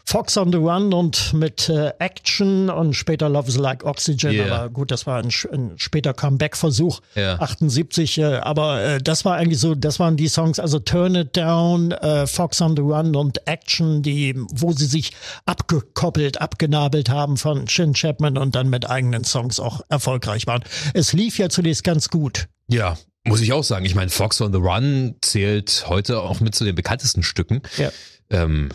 Fox 0.04 0.36
on 0.36 0.52
the 0.52 0.58
Run 0.58 0.92
und 0.92 1.32
mit 1.34 1.68
äh, 1.68 1.92
Action 1.98 2.70
und 2.70 2.94
später 2.94 3.28
Love 3.28 3.48
is 3.48 3.56
Like 3.56 3.84
Oxygen, 3.84 4.32
yeah. 4.32 4.54
aber 4.54 4.70
gut, 4.70 4.90
das 4.90 5.06
war 5.06 5.18
ein, 5.18 5.30
ein 5.52 5.72
später 5.76 6.14
Comeback-Versuch, 6.14 7.00
yeah. 7.16 7.40
78, 7.40 8.18
äh, 8.18 8.24
aber 8.36 8.82
äh, 8.82 9.02
das 9.02 9.24
war 9.24 9.36
eigentlich 9.36 9.60
so, 9.60 9.74
das 9.74 9.98
waren 9.98 10.16
die 10.16 10.28
Songs, 10.28 10.58
also 10.58 10.78
Turn 10.78 11.14
It 11.14 11.36
Down, 11.36 11.92
äh, 11.92 12.26
Fox 12.26 12.60
on 12.60 12.76
the 12.76 12.82
Run 12.82 13.16
und 13.16 13.46
Action, 13.46 14.02
die, 14.02 14.34
wo 14.52 14.72
sie 14.72 14.86
sich 14.86 15.12
abgekoppelt, 15.46 16.40
abgenabelt 16.40 17.08
haben 17.10 17.36
von 17.36 17.66
Chin 17.66 17.94
Chapman 17.94 18.38
und 18.38 18.54
dann 18.54 18.68
mit 18.68 18.88
eigenen 18.88 19.24
Songs 19.24 19.60
auch 19.60 19.80
erfolgreich 19.88 20.46
waren. 20.46 20.57
Es 20.94 21.12
lief 21.12 21.38
ja 21.38 21.48
zunächst 21.48 21.84
ganz 21.84 22.08
gut. 22.08 22.48
Ja, 22.68 22.96
muss 23.24 23.40
ich 23.40 23.52
auch 23.52 23.64
sagen. 23.64 23.84
Ich 23.84 23.94
meine, 23.94 24.10
Fox 24.10 24.40
on 24.40 24.52
the 24.52 24.58
Run 24.58 25.16
zählt 25.22 25.84
heute 25.88 26.20
auch 26.20 26.40
mit 26.40 26.54
zu 26.54 26.64
den 26.64 26.74
bekanntesten 26.74 27.22
Stücken. 27.22 27.62
Ja. 27.76 27.90
Ähm, 28.30 28.70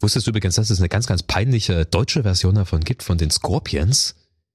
wusstest 0.00 0.26
du 0.26 0.30
übrigens, 0.30 0.56
dass 0.56 0.70
es 0.70 0.78
eine 0.78 0.88
ganz, 0.88 1.06
ganz 1.06 1.22
peinliche 1.22 1.84
deutsche 1.86 2.22
Version 2.22 2.54
davon 2.54 2.80
gibt 2.80 3.02
von 3.02 3.18
den 3.18 3.30
Scorpions? 3.30 4.14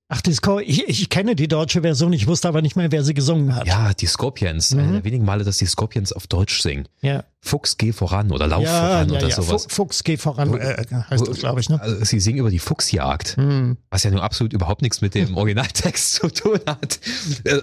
Ach, 0.10 0.22
die 0.22 0.32
Sco 0.32 0.60
ich, 0.60 0.88
ich 0.88 1.10
kenne 1.10 1.36
die 1.36 1.50
deutsche 1.50 1.82
Version, 1.82 2.14
ich 2.14 2.28
wusste 2.28 2.48
aber 2.48 2.62
nicht 2.62 2.78
mehr, 2.78 2.92
wer 2.94 3.04
sie 3.04 3.14
gesungen 3.14 3.54
hat. 3.56 3.68
Ja, 3.68 3.94
die 3.94 4.06
Scorpions. 4.06 4.74
Mhm. 4.74 4.80
Einer 4.80 4.92
der 4.94 5.04
wenigen 5.04 5.26
Male, 5.26 5.44
dass 5.44 5.58
die 5.58 5.66
Scorpions 5.66 6.14
auf 6.14 6.28
Deutsch 6.28 6.62
singen. 6.62 6.88
Ja. 7.02 7.26
Fuchs, 7.40 7.78
geh 7.78 7.94
voran 7.94 8.32
oder 8.32 8.48
Lauf 8.48 8.64
ja, 8.64 8.80
voran 8.80 9.10
ja, 9.10 9.18
oder 9.18 9.28
ja. 9.30 9.36
sowas. 9.36 9.68
Fuchs, 9.70 10.04
geh 10.04 10.18
voran, 10.18 10.54
äh, 10.56 10.86
heißt 10.92 11.28
das, 11.28 11.38
glaube 11.38 11.62
ich. 11.62 11.70
Ne? 11.70 11.80
Also, 11.80 12.04
sie 12.04 12.20
singen 12.20 12.40
über 12.40 12.50
die 12.50 12.60
Fuchsjagd, 12.60 13.38
mhm. 13.38 13.78
was 13.90 14.04
ja 14.04 14.12
nun 14.12 14.20
absolut 14.20 14.54
überhaupt 14.54 14.82
nichts 14.82 15.02
mit 15.02 15.16
dem 15.16 15.38
Originaltext 15.38 16.16
zu 16.16 16.30
tun 16.30 16.60
hat. 16.66 17.00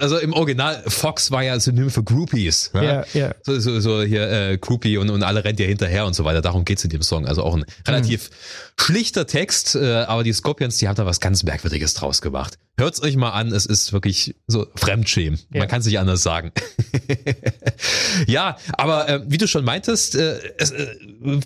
Also 0.00 0.19
im 0.19 0.33
Original, 0.33 0.83
Fox 0.87 1.31
war 1.31 1.43
ja 1.43 1.59
Synonym 1.59 1.90
für 1.90 2.02
Groupies. 2.02 2.71
Ja, 2.73 3.04
ja. 3.14 3.35
So, 3.43 3.59
so, 3.59 3.81
so 3.81 4.02
hier 4.02 4.31
äh, 4.31 4.59
Groupie 4.59 4.97
und, 4.97 5.11
und 5.11 5.23
alle 5.23 5.45
rennt 5.45 5.61
ja 5.61 5.66
hinterher 5.66 6.07
und 6.07 6.14
so 6.14 6.25
weiter. 6.25 6.40
Darum 6.40 6.64
geht's 6.64 6.85
in 6.85 6.90
dem 6.90 7.02
Song. 7.02 7.26
Also 7.26 7.43
auch 7.43 7.57
ein 7.57 7.64
relativ 7.87 8.31
mhm. 8.31 8.83
schlichter 8.83 9.26
Text, 9.26 9.75
äh, 9.75 10.04
aber 10.07 10.23
die 10.23 10.33
Scorpions, 10.33 10.78
die 10.78 10.88
haben 10.88 10.97
da 10.97 11.04
was 11.04 11.21
ganz 11.21 11.43
Merkwürdiges 11.43 11.95
draus 11.95 12.23
gemacht. 12.23 12.59
Hört's 12.76 13.00
euch 13.02 13.16
mal 13.16 13.31
an, 13.31 13.52
es 13.52 13.66
ist 13.66 13.93
wirklich 13.93 14.35
so 14.49 14.66
Fremdschämen. 14.75 15.38
Man 15.50 15.69
kann 15.69 15.81
es 15.81 15.87
nicht 15.87 15.99
anders 15.99 16.25
sagen. 16.25 16.50
ja, 18.26 18.57
aber 18.73 19.09
äh, 19.09 19.21
wie 19.26 19.38
du 19.38 19.47
schon 19.47 19.63
meintest, 19.64 20.14
äh, 20.14 20.38
es 20.59 20.71
äh, 20.71 20.94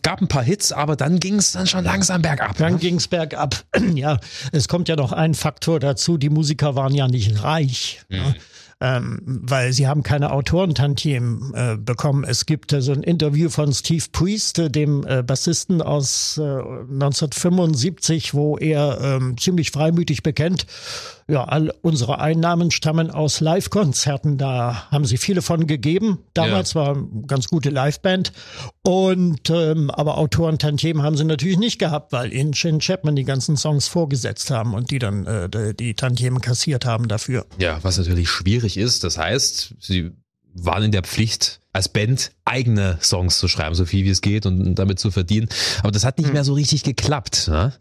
gab 0.02 0.20
ein 0.20 0.28
paar 0.28 0.42
Hits, 0.42 0.72
aber 0.72 0.96
dann 0.96 1.20
ging 1.20 1.36
es 1.36 1.52
dann 1.52 1.66
schon 1.66 1.84
langsam 1.84 2.22
bergab. 2.22 2.56
Dann 2.58 2.74
ne? 2.74 2.78
ging 2.78 2.96
es 2.96 3.08
bergab. 3.08 3.64
ja, 3.94 4.18
es 4.52 4.68
kommt 4.68 4.88
ja 4.88 4.96
noch 4.96 5.12
ein 5.12 5.34
Faktor 5.34 5.80
dazu, 5.80 6.18
die 6.18 6.30
Musiker 6.30 6.74
waren 6.74 6.94
ja 6.94 7.08
nicht 7.08 7.42
reich. 7.42 8.00
Mhm. 8.08 8.18
Ne? 8.18 8.34
Ähm, 8.80 9.20
weil 9.24 9.72
sie 9.72 9.88
haben 9.88 10.02
keine 10.02 10.30
Autorentantiemen 10.30 11.52
äh, 11.54 11.76
bekommen. 11.76 12.24
Es 12.24 12.46
gibt 12.46 12.72
äh, 12.72 12.80
so 12.80 12.92
ein 12.92 13.02
Interview 13.02 13.48
von 13.48 13.72
Steve 13.72 14.04
Priest, 14.12 14.58
äh, 14.60 14.70
dem 14.70 15.04
äh, 15.06 15.22
Bassisten 15.22 15.82
aus 15.82 16.38
äh, 16.38 16.42
1975, 16.42 18.34
wo 18.34 18.56
er 18.56 19.00
ähm, 19.00 19.36
ziemlich 19.36 19.72
freimütig 19.72 20.22
bekennt, 20.22 20.66
ja, 21.30 21.44
all 21.44 21.74
unsere 21.82 22.20
Einnahmen 22.20 22.70
stammen 22.70 23.10
aus 23.10 23.40
Live-Konzerten. 23.40 24.38
Da 24.38 24.88
haben 24.90 25.04
sie 25.04 25.18
viele 25.18 25.42
von 25.42 25.66
gegeben. 25.66 26.20
Damals 26.32 26.72
ja. 26.72 26.80
war 26.80 26.96
eine 26.96 27.26
ganz 27.26 27.48
gute 27.48 27.68
Liveband. 27.68 28.32
Und 28.82 29.50
ähm, 29.50 29.90
aber 29.90 30.16
Autoren 30.16 30.58
Tantiemen 30.58 31.02
haben 31.02 31.18
sie 31.18 31.24
natürlich 31.24 31.58
nicht 31.58 31.78
gehabt, 31.78 32.12
weil 32.12 32.32
ihnen 32.32 32.54
Shin 32.54 32.78
Chapman 32.78 33.14
die 33.14 33.24
ganzen 33.24 33.58
Songs 33.58 33.88
vorgesetzt 33.88 34.50
haben 34.50 34.72
und 34.72 34.90
die 34.90 34.98
dann 34.98 35.26
äh, 35.26 35.74
die 35.74 35.92
Tantiemen 35.92 36.40
kassiert 36.40 36.86
haben 36.86 37.08
dafür. 37.08 37.44
Ja, 37.58 37.78
was 37.82 37.98
natürlich 37.98 38.30
schwierig 38.30 38.67
ist. 38.76 39.04
Das 39.04 39.18
heißt, 39.18 39.74
sie 39.80 40.12
waren 40.54 40.82
in 40.82 40.92
der 40.92 41.02
Pflicht, 41.02 41.60
als 41.72 41.88
Band 41.88 42.32
eigene 42.44 42.98
Songs 43.00 43.38
zu 43.38 43.48
schreiben, 43.48 43.74
so 43.74 43.84
viel 43.84 44.04
wie 44.04 44.10
es 44.10 44.20
geht 44.20 44.46
und 44.46 44.74
damit 44.74 44.98
zu 44.98 45.10
verdienen. 45.10 45.48
Aber 45.80 45.92
das 45.92 46.04
hat 46.04 46.18
nicht 46.18 46.28
hm. 46.28 46.34
mehr 46.34 46.44
so 46.44 46.54
richtig 46.54 46.82
geklappt. 46.82 47.48
Ne? 47.48 47.72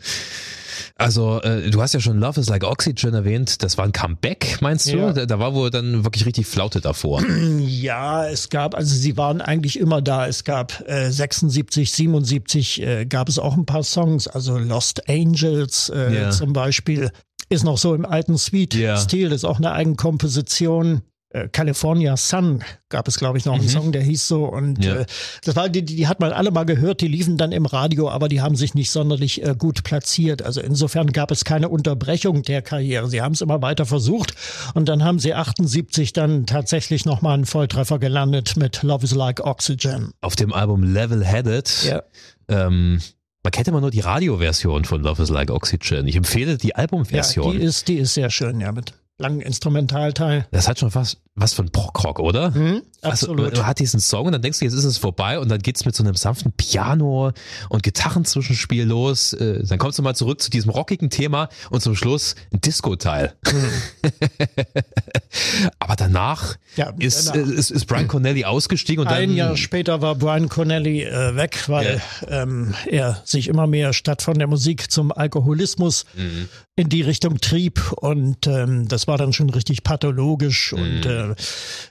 Also, 0.95 1.41
äh, 1.41 1.69
du 1.69 1.81
hast 1.81 1.93
ja 1.93 1.99
schon 1.99 2.19
Love 2.19 2.39
is 2.39 2.49
Like 2.49 2.63
Oxygen 2.63 3.13
erwähnt. 3.13 3.63
Das 3.63 3.77
war 3.77 3.85
ein 3.85 3.91
Comeback, 3.91 4.59
meinst 4.61 4.87
du? 4.91 4.97
Ja. 4.97 5.13
Da, 5.13 5.25
da, 5.25 5.39
war 5.39 5.53
wohl 5.53 5.69
dann 5.69 6.03
wirklich 6.03 6.25
richtig 6.25 6.47
Flaute 6.47 6.81
davor. 6.81 7.23
Ja, 7.67 8.27
es 8.27 8.49
gab, 8.49 8.75
also 8.75 8.95
sie 8.95 9.17
waren 9.17 9.41
eigentlich 9.41 9.79
immer 9.79 10.01
da. 10.01 10.27
Es 10.27 10.43
gab 10.43 10.87
äh, 10.87 11.11
76, 11.11 11.91
77 11.91 12.81
äh, 12.81 13.05
gab 13.05 13.29
es 13.29 13.39
auch 13.39 13.55
ein 13.55 13.65
paar 13.65 13.83
Songs. 13.83 14.27
Also 14.27 14.57
Lost 14.57 15.09
Angels 15.09 15.89
äh, 15.89 16.13
ja. 16.13 16.29
zum 16.31 16.53
Beispiel 16.53 17.11
ist 17.49 17.63
noch 17.63 17.77
so 17.77 17.93
im 17.95 18.05
alten 18.05 18.37
Sweet-Stil. 18.37 19.23
Ja. 19.23 19.29
Das 19.29 19.37
ist 19.37 19.45
auch 19.45 19.57
eine 19.57 19.71
Eigenkomposition. 19.71 21.01
Äh, 21.29 21.49
California 21.49 22.15
Sun 22.15 22.63
gab 22.87 23.07
es, 23.09 23.17
glaube 23.17 23.37
ich, 23.37 23.45
noch 23.45 23.55
einen 23.55 23.65
mhm. 23.65 23.69
Song, 23.69 23.91
der 23.91 24.01
hieß 24.01 24.27
so. 24.27 24.45
Und 24.45 24.83
ja. 24.83 24.95
äh, 24.95 25.05
das 25.43 25.57
war, 25.57 25.67
die, 25.67 25.83
die 25.83 26.07
hat 26.07 26.21
man 26.21 26.31
alle 26.31 26.51
mal 26.51 26.63
gehört, 26.63 27.01
die 27.01 27.07
liefen 27.07 27.37
dann 27.37 27.51
im 27.51 27.65
Radio, 27.65 28.09
aber 28.09 28.29
die 28.29 28.41
haben 28.41 28.55
sich 28.55 28.75
nicht 28.75 28.91
sonderlich 28.91 29.43
äh, 29.43 29.53
gut 29.57 29.83
platziert. 29.83 30.41
Also 30.41 30.61
insofern 30.61 31.11
gab 31.11 31.31
es 31.31 31.43
keine 31.43 31.67
Unterbrechung 31.67 32.43
der 32.43 32.61
Karriere. 32.61 33.09
Sie 33.09 33.21
haben 33.21 33.33
es 33.33 33.41
immer 33.41 33.61
weiter 33.61 33.85
versucht 33.85 34.35
und 34.73 34.87
dann 34.87 35.03
haben 35.03 35.19
sie 35.19 35.33
78 35.33 36.13
dann 36.13 36.45
tatsächlich 36.45 37.05
nochmal 37.05 37.33
einen 37.33 37.45
Volltreffer 37.45 37.99
gelandet 37.99 38.55
mit 38.55 38.81
Love 38.83 39.03
is 39.03 39.13
Like 39.13 39.45
Oxygen. 39.45 40.11
Auf 40.21 40.37
dem 40.37 40.53
Album 40.53 40.83
Level 40.83 41.25
Headed. 41.25 41.83
Ja. 41.83 42.03
Ähm 42.47 43.01
man 43.47 43.51
kennt 43.53 43.69
immer 43.69 43.79
nur 43.79 43.91
die 43.91 44.01
Radioversion 44.01 44.83
von 44.83 45.01
Love 45.01 45.23
is 45.23 45.29
Like 45.29 45.51
Oxygen. 45.51 46.05
Ich 46.05 46.17
empfehle 46.17 46.57
die 46.57 46.75
Albumversion. 46.75 47.53
Ja, 47.53 47.57
die 47.57 47.63
ist, 47.63 47.87
die 47.87 47.95
ist 47.95 48.13
sehr 48.13 48.29
schön, 48.29 48.59
ja, 48.59 48.73
mit 48.73 48.91
langen 49.19 49.39
Instrumentalteil. 49.39 50.45
Das 50.51 50.67
hat 50.67 50.79
schon 50.79 50.91
fast 50.91 51.21
was 51.37 51.53
von 51.53 51.69
Prog-Rock, 51.69 52.19
oder? 52.19 52.49
Mhm, 52.49 52.81
absolut. 53.03 53.45
Also, 53.45 53.61
du 53.61 53.67
hast 53.67 53.79
diesen 53.79 53.99
Song 53.99 54.25
und 54.25 54.31
dann 54.31 54.41
denkst 54.41 54.57
du, 54.57 54.65
jetzt 54.65 54.73
ist 54.73 54.83
es 54.83 54.97
vorbei 54.97 55.39
und 55.39 55.49
dann 55.49 55.59
geht's 55.59 55.85
mit 55.85 55.95
so 55.95 56.03
einem 56.03 56.15
sanften 56.15 56.51
Piano 56.51 57.31
und 57.69 57.83
Gitarrenzwischenspiel 57.83 58.85
los. 58.85 59.33
Äh, 59.33 59.63
dann 59.63 59.77
kommst 59.77 59.99
du 59.99 60.03
mal 60.03 60.15
zurück 60.15 60.41
zu 60.41 60.49
diesem 60.49 60.71
rockigen 60.71 61.11
Thema 61.11 61.49
und 61.69 61.81
zum 61.81 61.95
Schluss 61.95 62.35
ein 62.51 62.59
Disco-Teil. 62.59 63.35
Mhm. 63.45 64.11
Aber 65.79 65.95
danach, 65.95 66.55
ja, 66.75 66.91
ist, 66.97 67.29
danach. 67.29 67.47
Ist, 67.47 67.69
ist 67.69 67.85
Brian 67.85 68.07
Connelly 68.07 68.43
ausgestiegen 68.43 69.05
und 69.05 69.07
ein 69.07 69.29
dann, 69.29 69.37
Jahr 69.37 69.57
später 69.57 70.01
war 70.01 70.15
Brian 70.15 70.49
Connelly 70.49 71.03
äh, 71.03 71.35
weg, 71.35 71.65
weil 71.67 72.01
ja. 72.27 72.43
ähm, 72.43 72.73
er 72.87 73.21
sich 73.25 73.47
immer 73.47 73.67
mehr 73.67 73.93
statt 73.93 74.23
von 74.23 74.39
der 74.39 74.47
Musik 74.47 74.89
zum 74.89 75.11
Alkoholismus 75.11 76.05
mhm. 76.15 76.49
in 76.75 76.89
die 76.89 77.03
Richtung 77.03 77.39
trieb 77.39 77.91
und 77.93 78.47
ähm, 78.47 78.87
das 78.87 79.07
war 79.07 79.19
dann 79.19 79.33
schon 79.33 79.51
richtig 79.51 79.83
pathologisch 79.83 80.73
und 80.73 81.05
äh, 81.05 81.26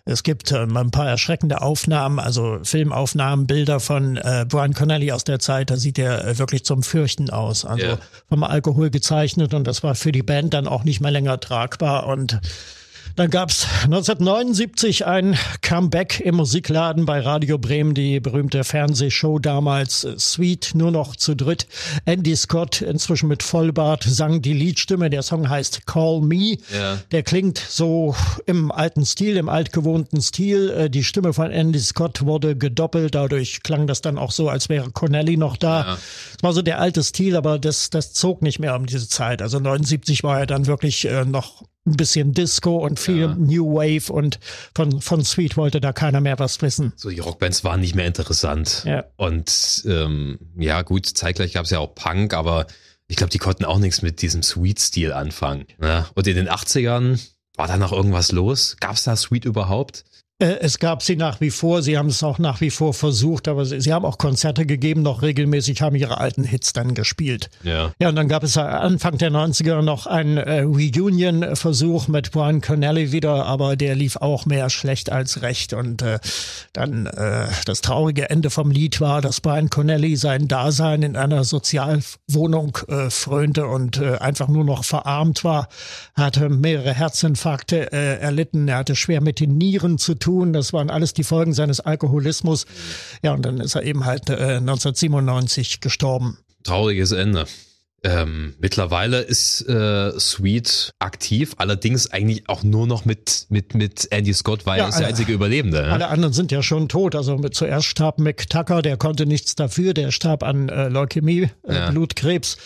es 0.05 0.23
gibt 0.23 0.53
äh, 0.53 0.59
ein 0.59 0.91
paar 0.91 1.09
erschreckende 1.09 1.63
Aufnahmen, 1.63 2.19
also 2.19 2.59
Filmaufnahmen, 2.63 3.47
Bilder 3.47 3.81
von 3.81 4.17
äh, 4.17 4.47
Brian 4.49 4.75
Connelly 4.75 5.13
aus 5.13 5.25
der 5.25 5.39
Zeit, 5.39 5.71
da 5.71 5.77
sieht 5.77 5.99
er 5.99 6.27
äh, 6.27 6.39
wirklich 6.39 6.65
zum 6.65 6.83
Fürchten 6.83 7.31
aus. 7.31 7.65
Also 7.65 7.87
yeah. 7.87 7.99
vom 8.29 8.43
Alkohol 8.45 8.91
gezeichnet 8.91 9.55
und 9.55 9.67
das 9.67 9.83
war 9.83 9.95
für 9.95 10.13
die 10.13 10.23
Band 10.23 10.55
dann 10.55 10.69
auch 10.69 10.85
nicht 10.85 11.01
mehr 11.01 11.11
länger 11.11 11.41
tragbar 11.41 12.07
und 12.07 12.41
dann 13.17 13.31
gab's 13.31 13.67
1979 13.85 15.07
ein 15.07 15.39
Comeback 15.63 16.21
im 16.21 16.37
Musikladen 16.37 17.07
bei 17.07 17.21
Radio 17.21 17.57
Bremen, 17.57 17.95
die 17.95 18.21
berühmte 18.21 18.63
Fernsehshow 18.63 19.39
damals 19.39 20.05
äh, 20.05 20.19
Sweet, 20.19 20.73
nur 20.75 20.91
noch 20.91 21.17
zu 21.17 21.35
dritt. 21.35 21.67
Andy 22.05 22.37
Scott, 22.37 22.83
inzwischen 22.83 23.29
mit 23.29 23.43
Vollbart, 23.43 24.05
sang 24.05 24.43
die 24.43 24.53
Liedstimme. 24.53 25.09
Der 25.09 25.23
Song 25.23 25.49
heißt 25.49 25.87
Call 25.87 26.21
Me. 26.21 26.59
Ja. 26.73 26.99
Der 27.11 27.23
klingt 27.23 27.59
so 27.59 28.15
im 28.45 28.71
alten 28.71 29.07
Stil, 29.07 29.39
im 29.39 29.49
altgewohnten 29.49 30.21
Stil. 30.21 30.71
Äh, 30.71 30.91
die 30.91 31.03
Stimme 31.03 31.33
von 31.33 31.51
Andy 31.51 31.81
Scott 31.81 32.27
wurde 32.27 32.55
gedoppelt. 32.55 33.15
Dadurch 33.15 33.63
klang 33.63 33.87
das 33.87 34.03
dann 34.03 34.19
auch 34.19 34.31
so, 34.31 34.51
als 34.51 34.69
wäre 34.69 34.91
Connelly 34.91 35.39
noch 35.39 35.57
da. 35.57 35.81
Ja. 35.81 35.85
Das 35.95 36.43
war 36.43 36.53
so 36.53 36.61
der 36.61 36.81
alte 36.81 37.03
Stil, 37.03 37.35
aber 37.37 37.59
das, 37.59 37.89
das 37.89 38.13
zog 38.13 38.43
nicht 38.43 38.59
mehr 38.59 38.77
um 38.77 38.85
diese 38.85 39.09
Zeit. 39.09 39.41
Also 39.41 39.59
79 39.59 40.23
war 40.23 40.41
er 40.41 40.47
dann 40.47 40.67
wirklich 40.67 41.07
äh, 41.07 41.25
noch 41.25 41.65
ein 41.87 41.97
bisschen 41.97 42.33
Disco 42.33 42.77
und 42.79 42.99
viel 42.99 43.21
ja. 43.21 43.35
New 43.35 43.75
Wave 43.75 44.13
und 44.13 44.39
von, 44.75 45.01
von 45.01 45.25
Sweet 45.25 45.57
wollte 45.57 45.81
da 45.81 45.93
keiner 45.93 46.21
mehr 46.21 46.39
was 46.39 46.61
wissen. 46.63 46.93
So, 46.97 47.11
die 47.11 47.21
Rockbands 47.21 47.65
waren 47.65 47.81
nicht 47.81 47.95
mehr 47.95 48.07
interessant. 48.07 48.83
Ja. 48.85 49.05
Und 49.17 49.85
ähm, 49.87 50.39
ja, 50.57 50.83
gut, 50.83 51.07
zeitgleich 51.07 51.53
gab 51.53 51.65
es 51.65 51.71
ja 51.71 51.79
auch 51.79 51.95
Punk, 51.95 52.35
aber 52.35 52.67
ich 53.09 53.17
glaube, 53.17 53.31
die 53.31 53.39
konnten 53.39 53.65
auch 53.65 53.79
nichts 53.79 54.03
mit 54.03 54.21
diesem 54.21 54.43
Sweet-Stil 54.43 55.13
anfangen. 55.13 55.67
Ne? 55.79 56.07
Und 56.15 56.27
in 56.27 56.35
den 56.35 56.49
80ern 56.49 57.21
war 57.57 57.69
da 57.69 57.77
noch 57.77 57.93
irgendwas 57.93 58.33
los? 58.33 58.77
Gab 58.81 58.97
es 58.97 59.05
da 59.05 59.17
Sweet 59.17 59.45
überhaupt? 59.45 60.05
Äh, 60.39 60.59
es 60.61 60.79
gab 60.79 61.03
sie 61.03 61.17
nach 61.17 61.41
wie 61.41 61.51
vor, 61.51 61.83
sie 61.83 61.97
haben 61.97 62.09
es 62.11 62.23
auch 62.23 62.39
nach 62.39 62.61
wie 62.61 62.69
vor 62.69 62.93
versucht, 62.93 63.49
aber 63.49 63.65
sie, 63.65 63.81
sie, 63.81 63.95
haben 63.95 64.05
auch 64.05 64.19
Konzerte 64.19 64.67
gegeben, 64.67 65.01
noch 65.01 65.23
regelmäßig, 65.23 65.81
haben 65.81 65.97
ihre 65.97 66.19
alten 66.19 66.45
Hits 66.45 66.75
dann 66.75 66.95
gespielt. 66.95 67.49
Ja. 67.63 67.93
Ja, 67.99 68.11
und 68.11 68.17
dann 68.17 68.29
gab 68.29 68.43
es 68.43 68.59
Anfang 68.59 69.17
der 69.17 69.31
90er 69.31 69.81
noch 69.81 70.07
einen 70.07 70.37
äh, 70.37 70.61
Reunion-Versuch 70.61 72.09
mit 72.09 72.33
Brian 72.33 72.61
Connelly 72.61 73.13
wieder, 73.13 73.47
aber 73.47 73.77
der 73.77 73.95
lief 73.95 74.17
auch 74.17 74.45
mehr 74.45 74.69
schlecht 74.69 75.11
als 75.11 75.41
recht. 75.41 75.73
Und 75.73 76.03
äh, 76.03 76.19
dann 76.75 77.07
äh, 77.07 77.47
das 77.65 77.81
traurige 77.81 78.29
Ende 78.29 78.51
vom 78.51 78.71
Lied 78.71 79.01
war, 79.01 79.23
dass 79.23 79.41
Brian 79.41 79.71
Connelly 79.71 80.17
sein 80.17 80.49
Dasein 80.49 81.03
in 81.03 81.17
einer 81.17 81.45
Sozialwohnung 81.45 82.77
äh, 82.89 83.09
frönte 83.09 83.67
und 83.69 84.03
äh, 84.03 84.19
einfach 84.19 84.49
nur 84.49 84.65
noch 84.65 84.85
verarmt 84.85 85.45
war. 85.45 85.69
Er 86.15 86.25
hatte 86.25 86.51
mehrere 86.51 86.93
Herzinfarkte 86.93 87.91
äh, 87.91 88.21
erlitten, 88.21 88.69
er 88.69 88.77
hatte 88.77 88.97
schwer 88.97 89.23
mit 89.23 89.41
den 89.41 89.57
Nieren 89.57 89.97
zu 89.97 90.15
tun 90.15 90.26
tun. 90.27 90.53
Das 90.53 90.73
waren 90.73 90.91
alles 90.91 91.15
die 91.15 91.25
Folgen 91.25 91.55
seines 91.55 91.81
Alkoholismus. 91.81 92.67
Ja, 93.23 93.33
und 93.33 93.43
dann 93.47 93.61
ist 93.61 93.77
er 93.77 93.85
eben 93.85 94.05
halt 94.05 94.29
äh, 94.29 94.57
1997 94.57 95.81
gestorben. 95.81 96.39
Trauriges 96.65 97.13
Ende. 97.13 97.47
Ähm, 98.07 98.55
mittlerweile 98.61 99.21
ist 99.21 99.63
äh, 99.69 100.19
Sweet 100.19 100.93
aktiv, 101.01 101.55
allerdings 101.59 102.13
eigentlich 102.13 102.49
auch 102.49 102.63
nur 102.63 102.87
noch 102.87 103.05
mit, 103.05 103.47
mit, 103.49 103.75
mit 103.75 104.07
Andy 104.13 104.33
Scott, 104.33 104.65
weil 104.65 104.79
ja, 104.79 104.85
er 104.85 104.89
ist 104.91 104.99
der 105.01 105.09
einzige 105.09 105.33
Überlebende. 105.33 105.83
Ne? 105.83 105.93
Alle 105.93 106.09
anderen 106.09 106.33
sind 106.33 106.53
ja 106.53 106.63
schon 106.63 106.89
tot. 106.89 107.17
Also 107.17 107.37
mit, 107.37 107.57
zuerst 107.57 107.87
starb 107.87 108.21
Mick 108.21 108.49
Tucker, 108.49 108.81
der 108.83 108.97
konnte 108.97 109.27
nichts 109.27 109.57
dafür, 109.57 109.93
der 109.93 110.13
starb 110.13 110.45
an 110.45 110.69
äh, 110.69 110.89
Leukämie, 110.89 111.51
äh, 111.67 111.75
ja. 111.75 111.91
Blutkrebs. 111.91 112.59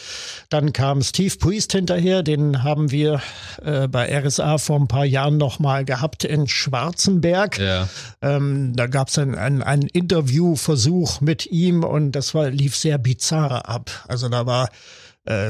Dann 0.51 0.75
kam 0.75 1.01
Steve 1.01 1.35
Priest 1.39 1.73
hinterher, 1.73 2.23
den 2.23 2.63
haben 2.63 2.91
wir 2.91 3.23
äh, 3.63 3.89
bei 3.89 4.15
RSA 4.15 4.59
vor 4.59 4.79
ein 4.79 4.89
paar 4.89 5.07
Jahren 5.07 5.39
nochmal 5.39 5.87
gehabt 5.87 6.25
in 6.25 6.49
Schwarzenberg. 6.49 7.59
Ja. 7.59 7.89
Ähm, 8.21 8.75
da 8.77 8.89
gab 8.89 9.09
es 9.09 9.17
ein, 9.17 9.37
ein, 9.37 9.63
ein 9.63 9.83
Interviewversuch 9.83 11.23
mit 11.23 11.47
ihm 11.47 11.83
und 11.83 12.13
das 12.13 12.35
war, 12.35 12.51
lief 12.51 12.77
sehr 12.77 12.99
bizarr 12.99 13.67
ab. 13.67 13.91
Also 14.07 14.29
da 14.29 14.45
war 14.45 14.69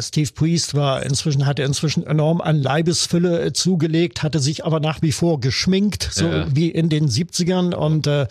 Steve 0.00 0.30
Priest 0.34 0.74
war 0.74 1.04
inzwischen, 1.04 1.46
hatte 1.46 1.62
inzwischen 1.62 2.04
enorm 2.04 2.40
an 2.40 2.60
Leibesfülle 2.60 3.40
äh, 3.40 3.52
zugelegt, 3.52 4.22
hatte 4.24 4.40
sich 4.40 4.64
aber 4.64 4.80
nach 4.80 5.00
wie 5.00 5.12
vor 5.12 5.38
geschminkt, 5.40 6.08
so 6.12 6.26
Ja. 6.26 6.46
wie 6.52 6.68
in 6.70 6.88
den 6.88 7.08
70ern. 7.08 7.72
Und 7.72 8.08
äh, 8.08 8.26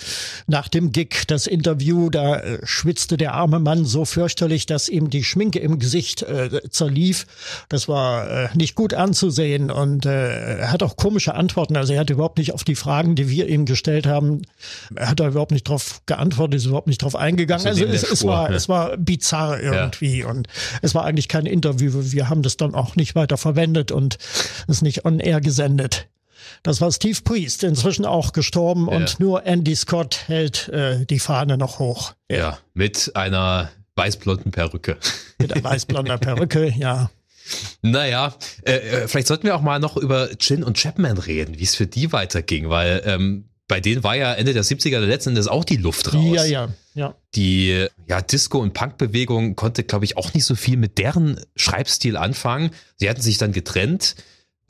nach 0.47 0.67
dem 0.67 0.91
Gig, 0.91 1.23
das 1.28 1.47
Interview, 1.47 2.10
da 2.10 2.36
äh, 2.36 2.60
schwitzte 2.65 3.15
der 3.15 3.36
arme 3.36 3.60
Mann 3.60 3.86
so 3.86 4.04
fürchterlich, 4.04 4.65
dass 4.65 4.89
ihm 4.89 5.10
die 5.10 5.23
Schminke 5.23 5.60
im 5.60 5.80
Gesicht 5.80 6.23
äh, 6.23 6.62
zerlief. 6.69 7.25
Das 7.69 7.88
war 7.88 8.30
äh, 8.30 8.49
nicht 8.56 8.75
gut 8.75 8.93
anzusehen. 8.93 9.71
Und 9.71 10.06
äh, 10.06 10.58
er 10.60 10.71
hat 10.73 10.84
auch 10.84 10.97
komische 10.97 11.36
Antworten. 11.36 11.78
Also 11.78 11.93
er 11.93 12.02
hat 12.02 12.10
überhaupt 12.10 12.38
nicht 12.38 12.54
auf 12.54 12.65
die 12.65 12.75
Fragen, 12.75 13.15
die 13.15 13.30
wir 13.30 13.47
ihm 13.47 13.65
gestellt 13.65 14.06
haben, 14.08 14.41
er 14.93 15.10
hat 15.12 15.21
da 15.21 15.28
überhaupt 15.30 15.52
nicht 15.52 15.67
drauf 15.69 16.02
geantwortet, 16.06 16.56
ist 16.56 16.65
überhaupt 16.65 16.88
nicht 16.88 17.02
drauf 17.02 17.15
eingegangen. 17.15 17.65
Also 17.65 17.84
Also 17.86 17.93
es, 17.95 18.02
der 18.02 18.12
es 18.12 18.19
Spur, 18.19 18.32
war, 18.32 18.49
ja. 18.49 18.56
es 18.58 18.67
war 18.67 18.97
bizarr 18.97 19.60
irgendwie 19.62 20.25
und 20.25 20.47
es 20.82 20.93
war 20.93 21.06
eigentlich 21.06 21.29
kein 21.30 21.46
Interview. 21.46 21.92
Wir 21.94 22.30
haben 22.30 22.42
das 22.42 22.58
dann 22.58 22.76
auch 22.76 22.96
nicht 22.96 23.15
weiter 23.15 23.38
verwendet 23.38 23.92
und 23.92 24.18
es 24.68 24.82
nicht 24.82 25.06
on 25.06 25.20
air 25.20 25.42
gesendet. 25.42 26.08
Das 26.63 26.82
war 26.82 26.92
Steve 26.92 27.20
Priest, 27.24 27.63
inzwischen 27.63 28.06
auch 28.06 28.34
gestorben 28.34 28.88
und 28.88 29.20
nur 29.20 29.46
Andy 29.46 29.76
Scott 29.76 30.24
hält 30.28 30.68
äh, 30.70 31.06
die 31.06 31.20
Fahne 31.20 31.58
noch 31.58 31.80
hoch. 31.80 32.13
Ja, 32.30 32.58
mit 32.74 33.15
einer 33.15 33.70
weißblonden 33.96 34.52
Perücke. 34.52 34.98
Mit 35.39 35.52
der 35.52 35.63
weißblonder 35.63 36.18
Perücke, 36.18 36.74
ja. 36.78 37.10
Naja, 37.82 38.36
äh, 38.63 38.74
äh, 38.74 39.08
vielleicht 39.08 39.28
sollten 39.28 39.46
wir 39.46 39.56
auch 39.56 39.62
mal 39.62 39.80
noch 39.80 39.98
über 39.98 40.30
Chin 40.38 40.63
und 40.63 40.78
Chapman 40.78 41.18
reden, 41.18 41.60
wie 41.60 41.63
es 41.63 41.76
für 41.76 41.88
die 41.88 42.12
weiterging, 42.12 42.70
weil 42.70 43.02
ähm, 43.06 43.50
bei 43.68 43.80
denen 43.80 44.04
war 44.04 44.15
ja 44.15 44.34
Ende 44.34 44.54
der 44.54 44.63
70er 44.63 45.00
letzten 45.00 45.30
Endes 45.30 45.48
auch 45.48 45.63
die 45.63 45.78
Luft 45.78 46.13
raus. 46.13 46.36
Ja, 46.36 46.46
ja, 46.46 46.70
ja. 46.99 47.15
Die 47.35 47.88
ja, 48.07 48.21
Disco- 48.21 48.59
und 48.59 48.73
Punk-Bewegung 48.73 49.55
konnte, 49.55 49.83
glaube 49.83 50.05
ich, 50.05 50.17
auch 50.17 50.33
nicht 50.33 50.45
so 50.45 50.55
viel 50.55 50.77
mit 50.77 50.97
deren 50.97 51.39
Schreibstil 51.55 52.17
anfangen. 52.17 52.71
Sie 52.97 53.09
hatten 53.09 53.21
sich 53.21 53.38
dann 53.38 53.53
getrennt. 53.53 54.15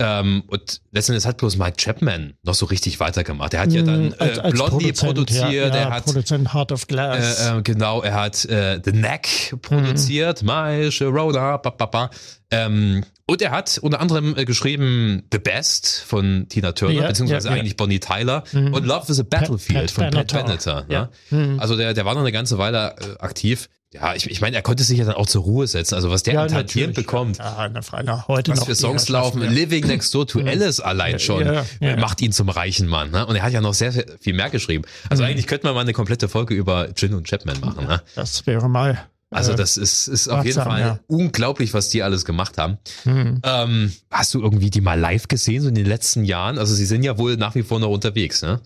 Ähm, 0.02 0.44
und 0.48 0.80
letztendlich 0.92 1.26
hat 1.26 1.38
bloß 1.38 1.58
Mike 1.58 1.76
Chapman 1.78 2.34
noch 2.44 2.54
so 2.54 2.66
richtig 2.68 3.00
weitergemacht. 3.02 3.54
Er 3.54 3.60
hat 3.62 3.72
ja 3.74 3.82
dann 3.82 4.08
Mm, 4.10 4.14
als- 4.18 4.38
äh, 4.38 4.42
als 4.42 4.54
Blondie 4.54 4.94
produziert, 4.94 5.52
ja, 5.52 5.68
ja, 5.68 5.76
er 5.76 5.90
hat 5.92 6.06
Produzent 6.06 6.54
Heart 6.54 6.72
of 6.72 6.88
Glass. 6.88 7.46
äh, 7.46 7.58
äh, 7.58 7.62
genau, 7.64 8.02
er 8.02 8.14
hat 8.14 8.46
äh, 8.46 8.80
The 8.84 8.92
Knack 8.94 9.28
produziert, 9.62 10.42
My 10.44 10.90
Sharona, 10.92 11.58
ba, 11.58 11.70
ba, 11.72 11.86
ba. 11.86 12.10
Ähm, 12.52 13.04
und 13.28 13.42
er 13.44 13.52
hat 13.52 13.78
unter 13.78 14.00
anderem 14.00 14.36
äh, 14.38 14.46
geschrieben 14.46 15.24
The 15.32 15.38
Best 15.40 16.02
von 16.08 16.48
Tina 16.50 16.72
Turner, 16.72 17.02
Ja, 17.02 17.08
beziehungsweise 17.08 17.50
ja, 17.50 17.54
eigentlich 17.56 17.76
Bonnie 17.78 18.00
Tyler 18.00 18.44
und 18.54 18.86
Love 18.86 19.12
is 19.12 19.20
a 19.20 19.24
Battlefield 19.24 19.82
Pat 19.82 19.92
von 19.92 20.04
Pat 20.06 20.12
Benatar. 20.14 20.44
Benatar. 20.46 20.86
Ja. 20.90 21.10
Ne? 21.30 21.58
Also 21.60 21.76
der, 21.76 21.94
der 21.94 22.06
war 22.06 22.14
noch 22.16 22.22
eine 22.22 22.32
ganze 22.32 22.58
Weile 22.58 22.96
äh, 23.00 23.20
aktiv. 23.20 23.70
Ja, 23.92 24.14
ich, 24.14 24.30
ich 24.30 24.40
meine, 24.40 24.56
er 24.56 24.62
konnte 24.62 24.84
sich 24.84 25.00
ja 25.00 25.06
dann 25.06 25.16
auch 25.16 25.26
zur 25.26 25.42
Ruhe 25.44 25.66
setzen. 25.66 25.96
Also 25.96 26.12
was 26.12 26.22
der 26.22 26.36
ja, 26.36 26.44
an 26.44 26.94
bekommt, 26.94 27.40
Ja, 27.40 27.70
na, 27.74 27.82
na, 28.04 28.28
heute 28.28 28.52
was 28.52 28.60
noch 28.60 28.68
für 28.68 28.76
Songs 28.76 29.10
laufen. 29.10 29.42
ja. 29.42 29.50
Living 29.50 29.88
Next 29.88 30.14
Door 30.14 30.28
to 30.28 30.40
Alice 30.42 30.80
allein 30.80 31.20
schon 31.20 31.44
Ja, 31.80 31.96
macht 31.98 32.22
ihn 32.22 32.32
zum 32.32 32.50
reichen 32.50 32.88
Mann. 32.88 33.10
Ne? 33.10 33.26
Und 33.26 33.36
er 33.36 33.42
hat 33.42 33.52
ja 33.52 33.62
noch 33.62 33.74
sehr, 33.74 33.92
sehr 33.92 34.06
viel 34.20 34.34
mehr 34.36 34.52
geschrieben. 34.52 34.84
Also 35.10 35.24
Mhm. 35.24 35.30
eigentlich 35.30 35.48
könnte 35.48 35.66
man 35.66 35.74
mal 35.74 35.82
eine 35.82 35.94
komplette 35.94 36.30
Folge 36.30 36.54
über 36.54 36.94
Gin 36.94 37.16
und 37.16 37.28
Chapman 37.28 37.60
machen. 37.62 37.88
Ne? 37.88 38.00
Das 38.14 38.46
wäre 38.46 38.70
mal. 38.70 39.00
Also 39.32 39.54
äh, 39.54 39.56
das 39.56 39.78
ist, 39.78 40.08
ist 40.08 40.28
auf 40.28 40.46
jeden 40.46 40.62
Fall 40.62 40.80
ja. 40.82 41.00
unglaublich, 41.08 41.74
was 41.74 41.90
die 41.90 42.04
alles 42.04 42.26
gemacht 42.26 42.58
haben. 42.60 42.78
Mhm. 43.06 43.42
Ähm, 43.44 43.94
hast 44.12 44.34
du 44.36 44.42
irgendwie 44.42 44.70
die 44.70 44.82
mal 44.82 45.00
live 45.00 45.28
gesehen, 45.28 45.62
so 45.64 45.70
in 45.70 45.76
den 45.76 45.86
letzten 45.88 46.26
Jahren? 46.26 46.58
Also 46.60 46.76
sie 46.76 46.86
sind 46.86 47.02
ja 47.04 47.18
wohl 47.18 47.38
nach 47.38 47.56
wie 47.56 47.64
vor 47.64 47.80
noch 47.80 47.90
unterwegs, 47.90 48.42
ne? 48.44 48.60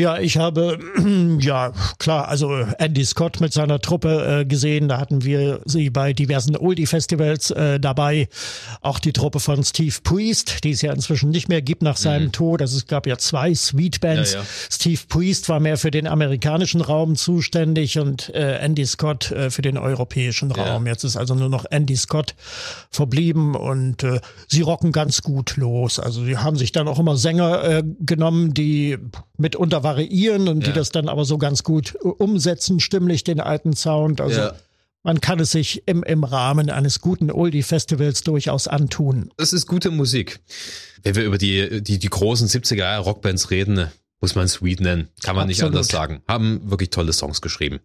Ja, 0.00 0.18
ich 0.18 0.38
habe, 0.38 0.78
ja, 1.40 1.72
klar, 1.98 2.28
also 2.28 2.54
Andy 2.78 3.04
Scott 3.04 3.38
mit 3.40 3.52
seiner 3.52 3.80
Truppe 3.80 4.40
äh, 4.40 4.44
gesehen. 4.46 4.88
Da 4.88 4.98
hatten 4.98 5.24
wir 5.24 5.60
sie 5.66 5.90
bei 5.90 6.14
diversen 6.14 6.56
Oldie-Festivals 6.56 7.50
äh, 7.50 7.78
dabei. 7.78 8.30
Auch 8.80 8.98
die 8.98 9.12
Truppe 9.12 9.40
von 9.40 9.62
Steve 9.62 9.94
Priest, 10.02 10.64
die 10.64 10.70
es 10.70 10.80
ja 10.80 10.94
inzwischen 10.94 11.28
nicht 11.28 11.50
mehr 11.50 11.60
gibt 11.60 11.82
nach 11.82 11.98
seinem 11.98 12.32
Tod. 12.32 12.62
Also 12.62 12.78
es 12.78 12.86
gab 12.86 13.06
ja 13.06 13.18
zwei 13.18 13.54
Sweet 13.54 14.00
Bands. 14.00 14.32
Ja, 14.32 14.38
ja. 14.40 14.46
Steve 14.70 15.00
Priest 15.06 15.50
war 15.50 15.60
mehr 15.60 15.76
für 15.76 15.90
den 15.90 16.06
amerikanischen 16.06 16.80
Raum 16.80 17.14
zuständig 17.14 17.98
und 17.98 18.34
äh, 18.34 18.56
Andy 18.56 18.86
Scott 18.86 19.30
äh, 19.32 19.50
für 19.50 19.60
den 19.60 19.76
europäischen 19.76 20.48
Ja. 20.48 20.64
Raum. 20.64 20.86
Jetzt 20.86 21.04
ist 21.04 21.18
also 21.18 21.34
nur 21.34 21.50
noch 21.50 21.66
Andy 21.70 21.96
Scott 21.96 22.34
verblieben 22.90 23.54
und 23.54 24.02
äh, 24.02 24.20
sie 24.48 24.62
rocken 24.62 24.92
ganz 24.92 25.20
gut 25.20 25.58
los. 25.58 25.98
Also 26.00 26.24
sie 26.24 26.38
haben 26.38 26.56
sich 26.56 26.72
dann 26.72 26.88
auch 26.88 26.98
immer 26.98 27.18
Sänger 27.18 27.62
äh, 27.64 27.82
genommen, 28.00 28.54
die 28.54 28.96
mitunter 29.36 29.82
variieren 29.90 30.48
und 30.48 30.60
die 30.60 30.68
Ja. 30.68 30.72
das 30.72 30.90
dann 30.90 31.08
aber 31.08 31.24
so 31.24 31.38
ganz 31.38 31.62
gut 31.62 31.94
umsetzen, 32.02 32.80
stimmlich 32.80 33.24
den 33.24 33.40
alten 33.40 33.74
Sound. 33.74 34.20
Also 34.20 34.40
Ja. 34.40 34.54
man 35.02 35.20
kann 35.20 35.40
es 35.40 35.50
sich 35.50 35.82
im, 35.86 36.02
im 36.02 36.24
Rahmen 36.24 36.70
eines 36.70 37.00
guten 37.00 37.30
Oldie-Festivals 37.30 38.22
durchaus 38.22 38.68
antun. 38.68 39.30
Das 39.36 39.52
ist 39.52 39.66
gute 39.66 39.90
Musik. 39.90 40.40
Wenn 41.02 41.14
wir 41.16 41.24
über 41.24 41.38
die, 41.38 41.82
die, 41.82 41.98
die 41.98 42.08
großen 42.10 42.48
70er 42.48 42.76
Jahre 42.76 43.04
Rockbands 43.04 43.50
reden, 43.50 43.86
muss 44.20 44.34
man 44.34 44.48
Sweet 44.48 44.80
nennen. 44.80 45.08
Kann 45.22 45.34
man 45.34 45.46
nicht 45.48 45.60
Absolut. 45.60 45.74
anders 45.76 45.88
sagen. 45.88 46.22
Haben 46.28 46.70
wirklich 46.70 46.90
tolle 46.90 47.12
Songs 47.12 47.40
geschrieben. 47.40 47.80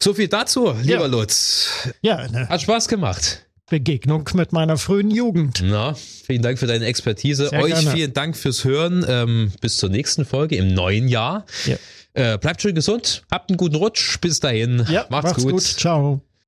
So 0.00 0.14
viel 0.14 0.28
dazu, 0.28 0.72
lieber 0.82 1.00
Ja. 1.02 1.06
Lutz. 1.06 1.68
Ja, 2.00 2.16
eine 2.16 2.48
Hat 2.48 2.62
Spaß 2.62 2.88
gemacht. 2.88 3.44
Begegnung 3.72 4.28
mit 4.34 4.52
meiner 4.52 4.76
frühen 4.76 5.10
Jugend. 5.10 5.62
Na, 5.64 5.94
vielen 5.94 6.42
Dank 6.42 6.58
für 6.58 6.66
deine 6.66 6.84
Expertise. 6.84 7.48
Sehr 7.48 7.62
Euch 7.62 7.72
gerne. 7.72 7.90
vielen 7.90 8.12
Dank 8.12 8.36
fürs 8.36 8.64
Hören. 8.64 9.02
Ähm, 9.08 9.50
bis 9.62 9.78
zur 9.78 9.88
nächsten 9.88 10.26
Folge 10.26 10.56
im 10.56 10.74
neuen 10.74 11.08
Jahr. 11.08 11.46
Ja. 11.64 11.76
Äh, 12.12 12.36
bleibt 12.36 12.60
schön 12.60 12.74
gesund, 12.74 13.22
habt 13.30 13.48
einen 13.48 13.56
guten 13.56 13.76
Rutsch. 13.76 14.20
Bis 14.20 14.40
dahin. 14.40 14.84
Ja, 14.90 15.06
macht's, 15.08 15.42
gut. 15.42 15.62
Ciao. 15.62 16.20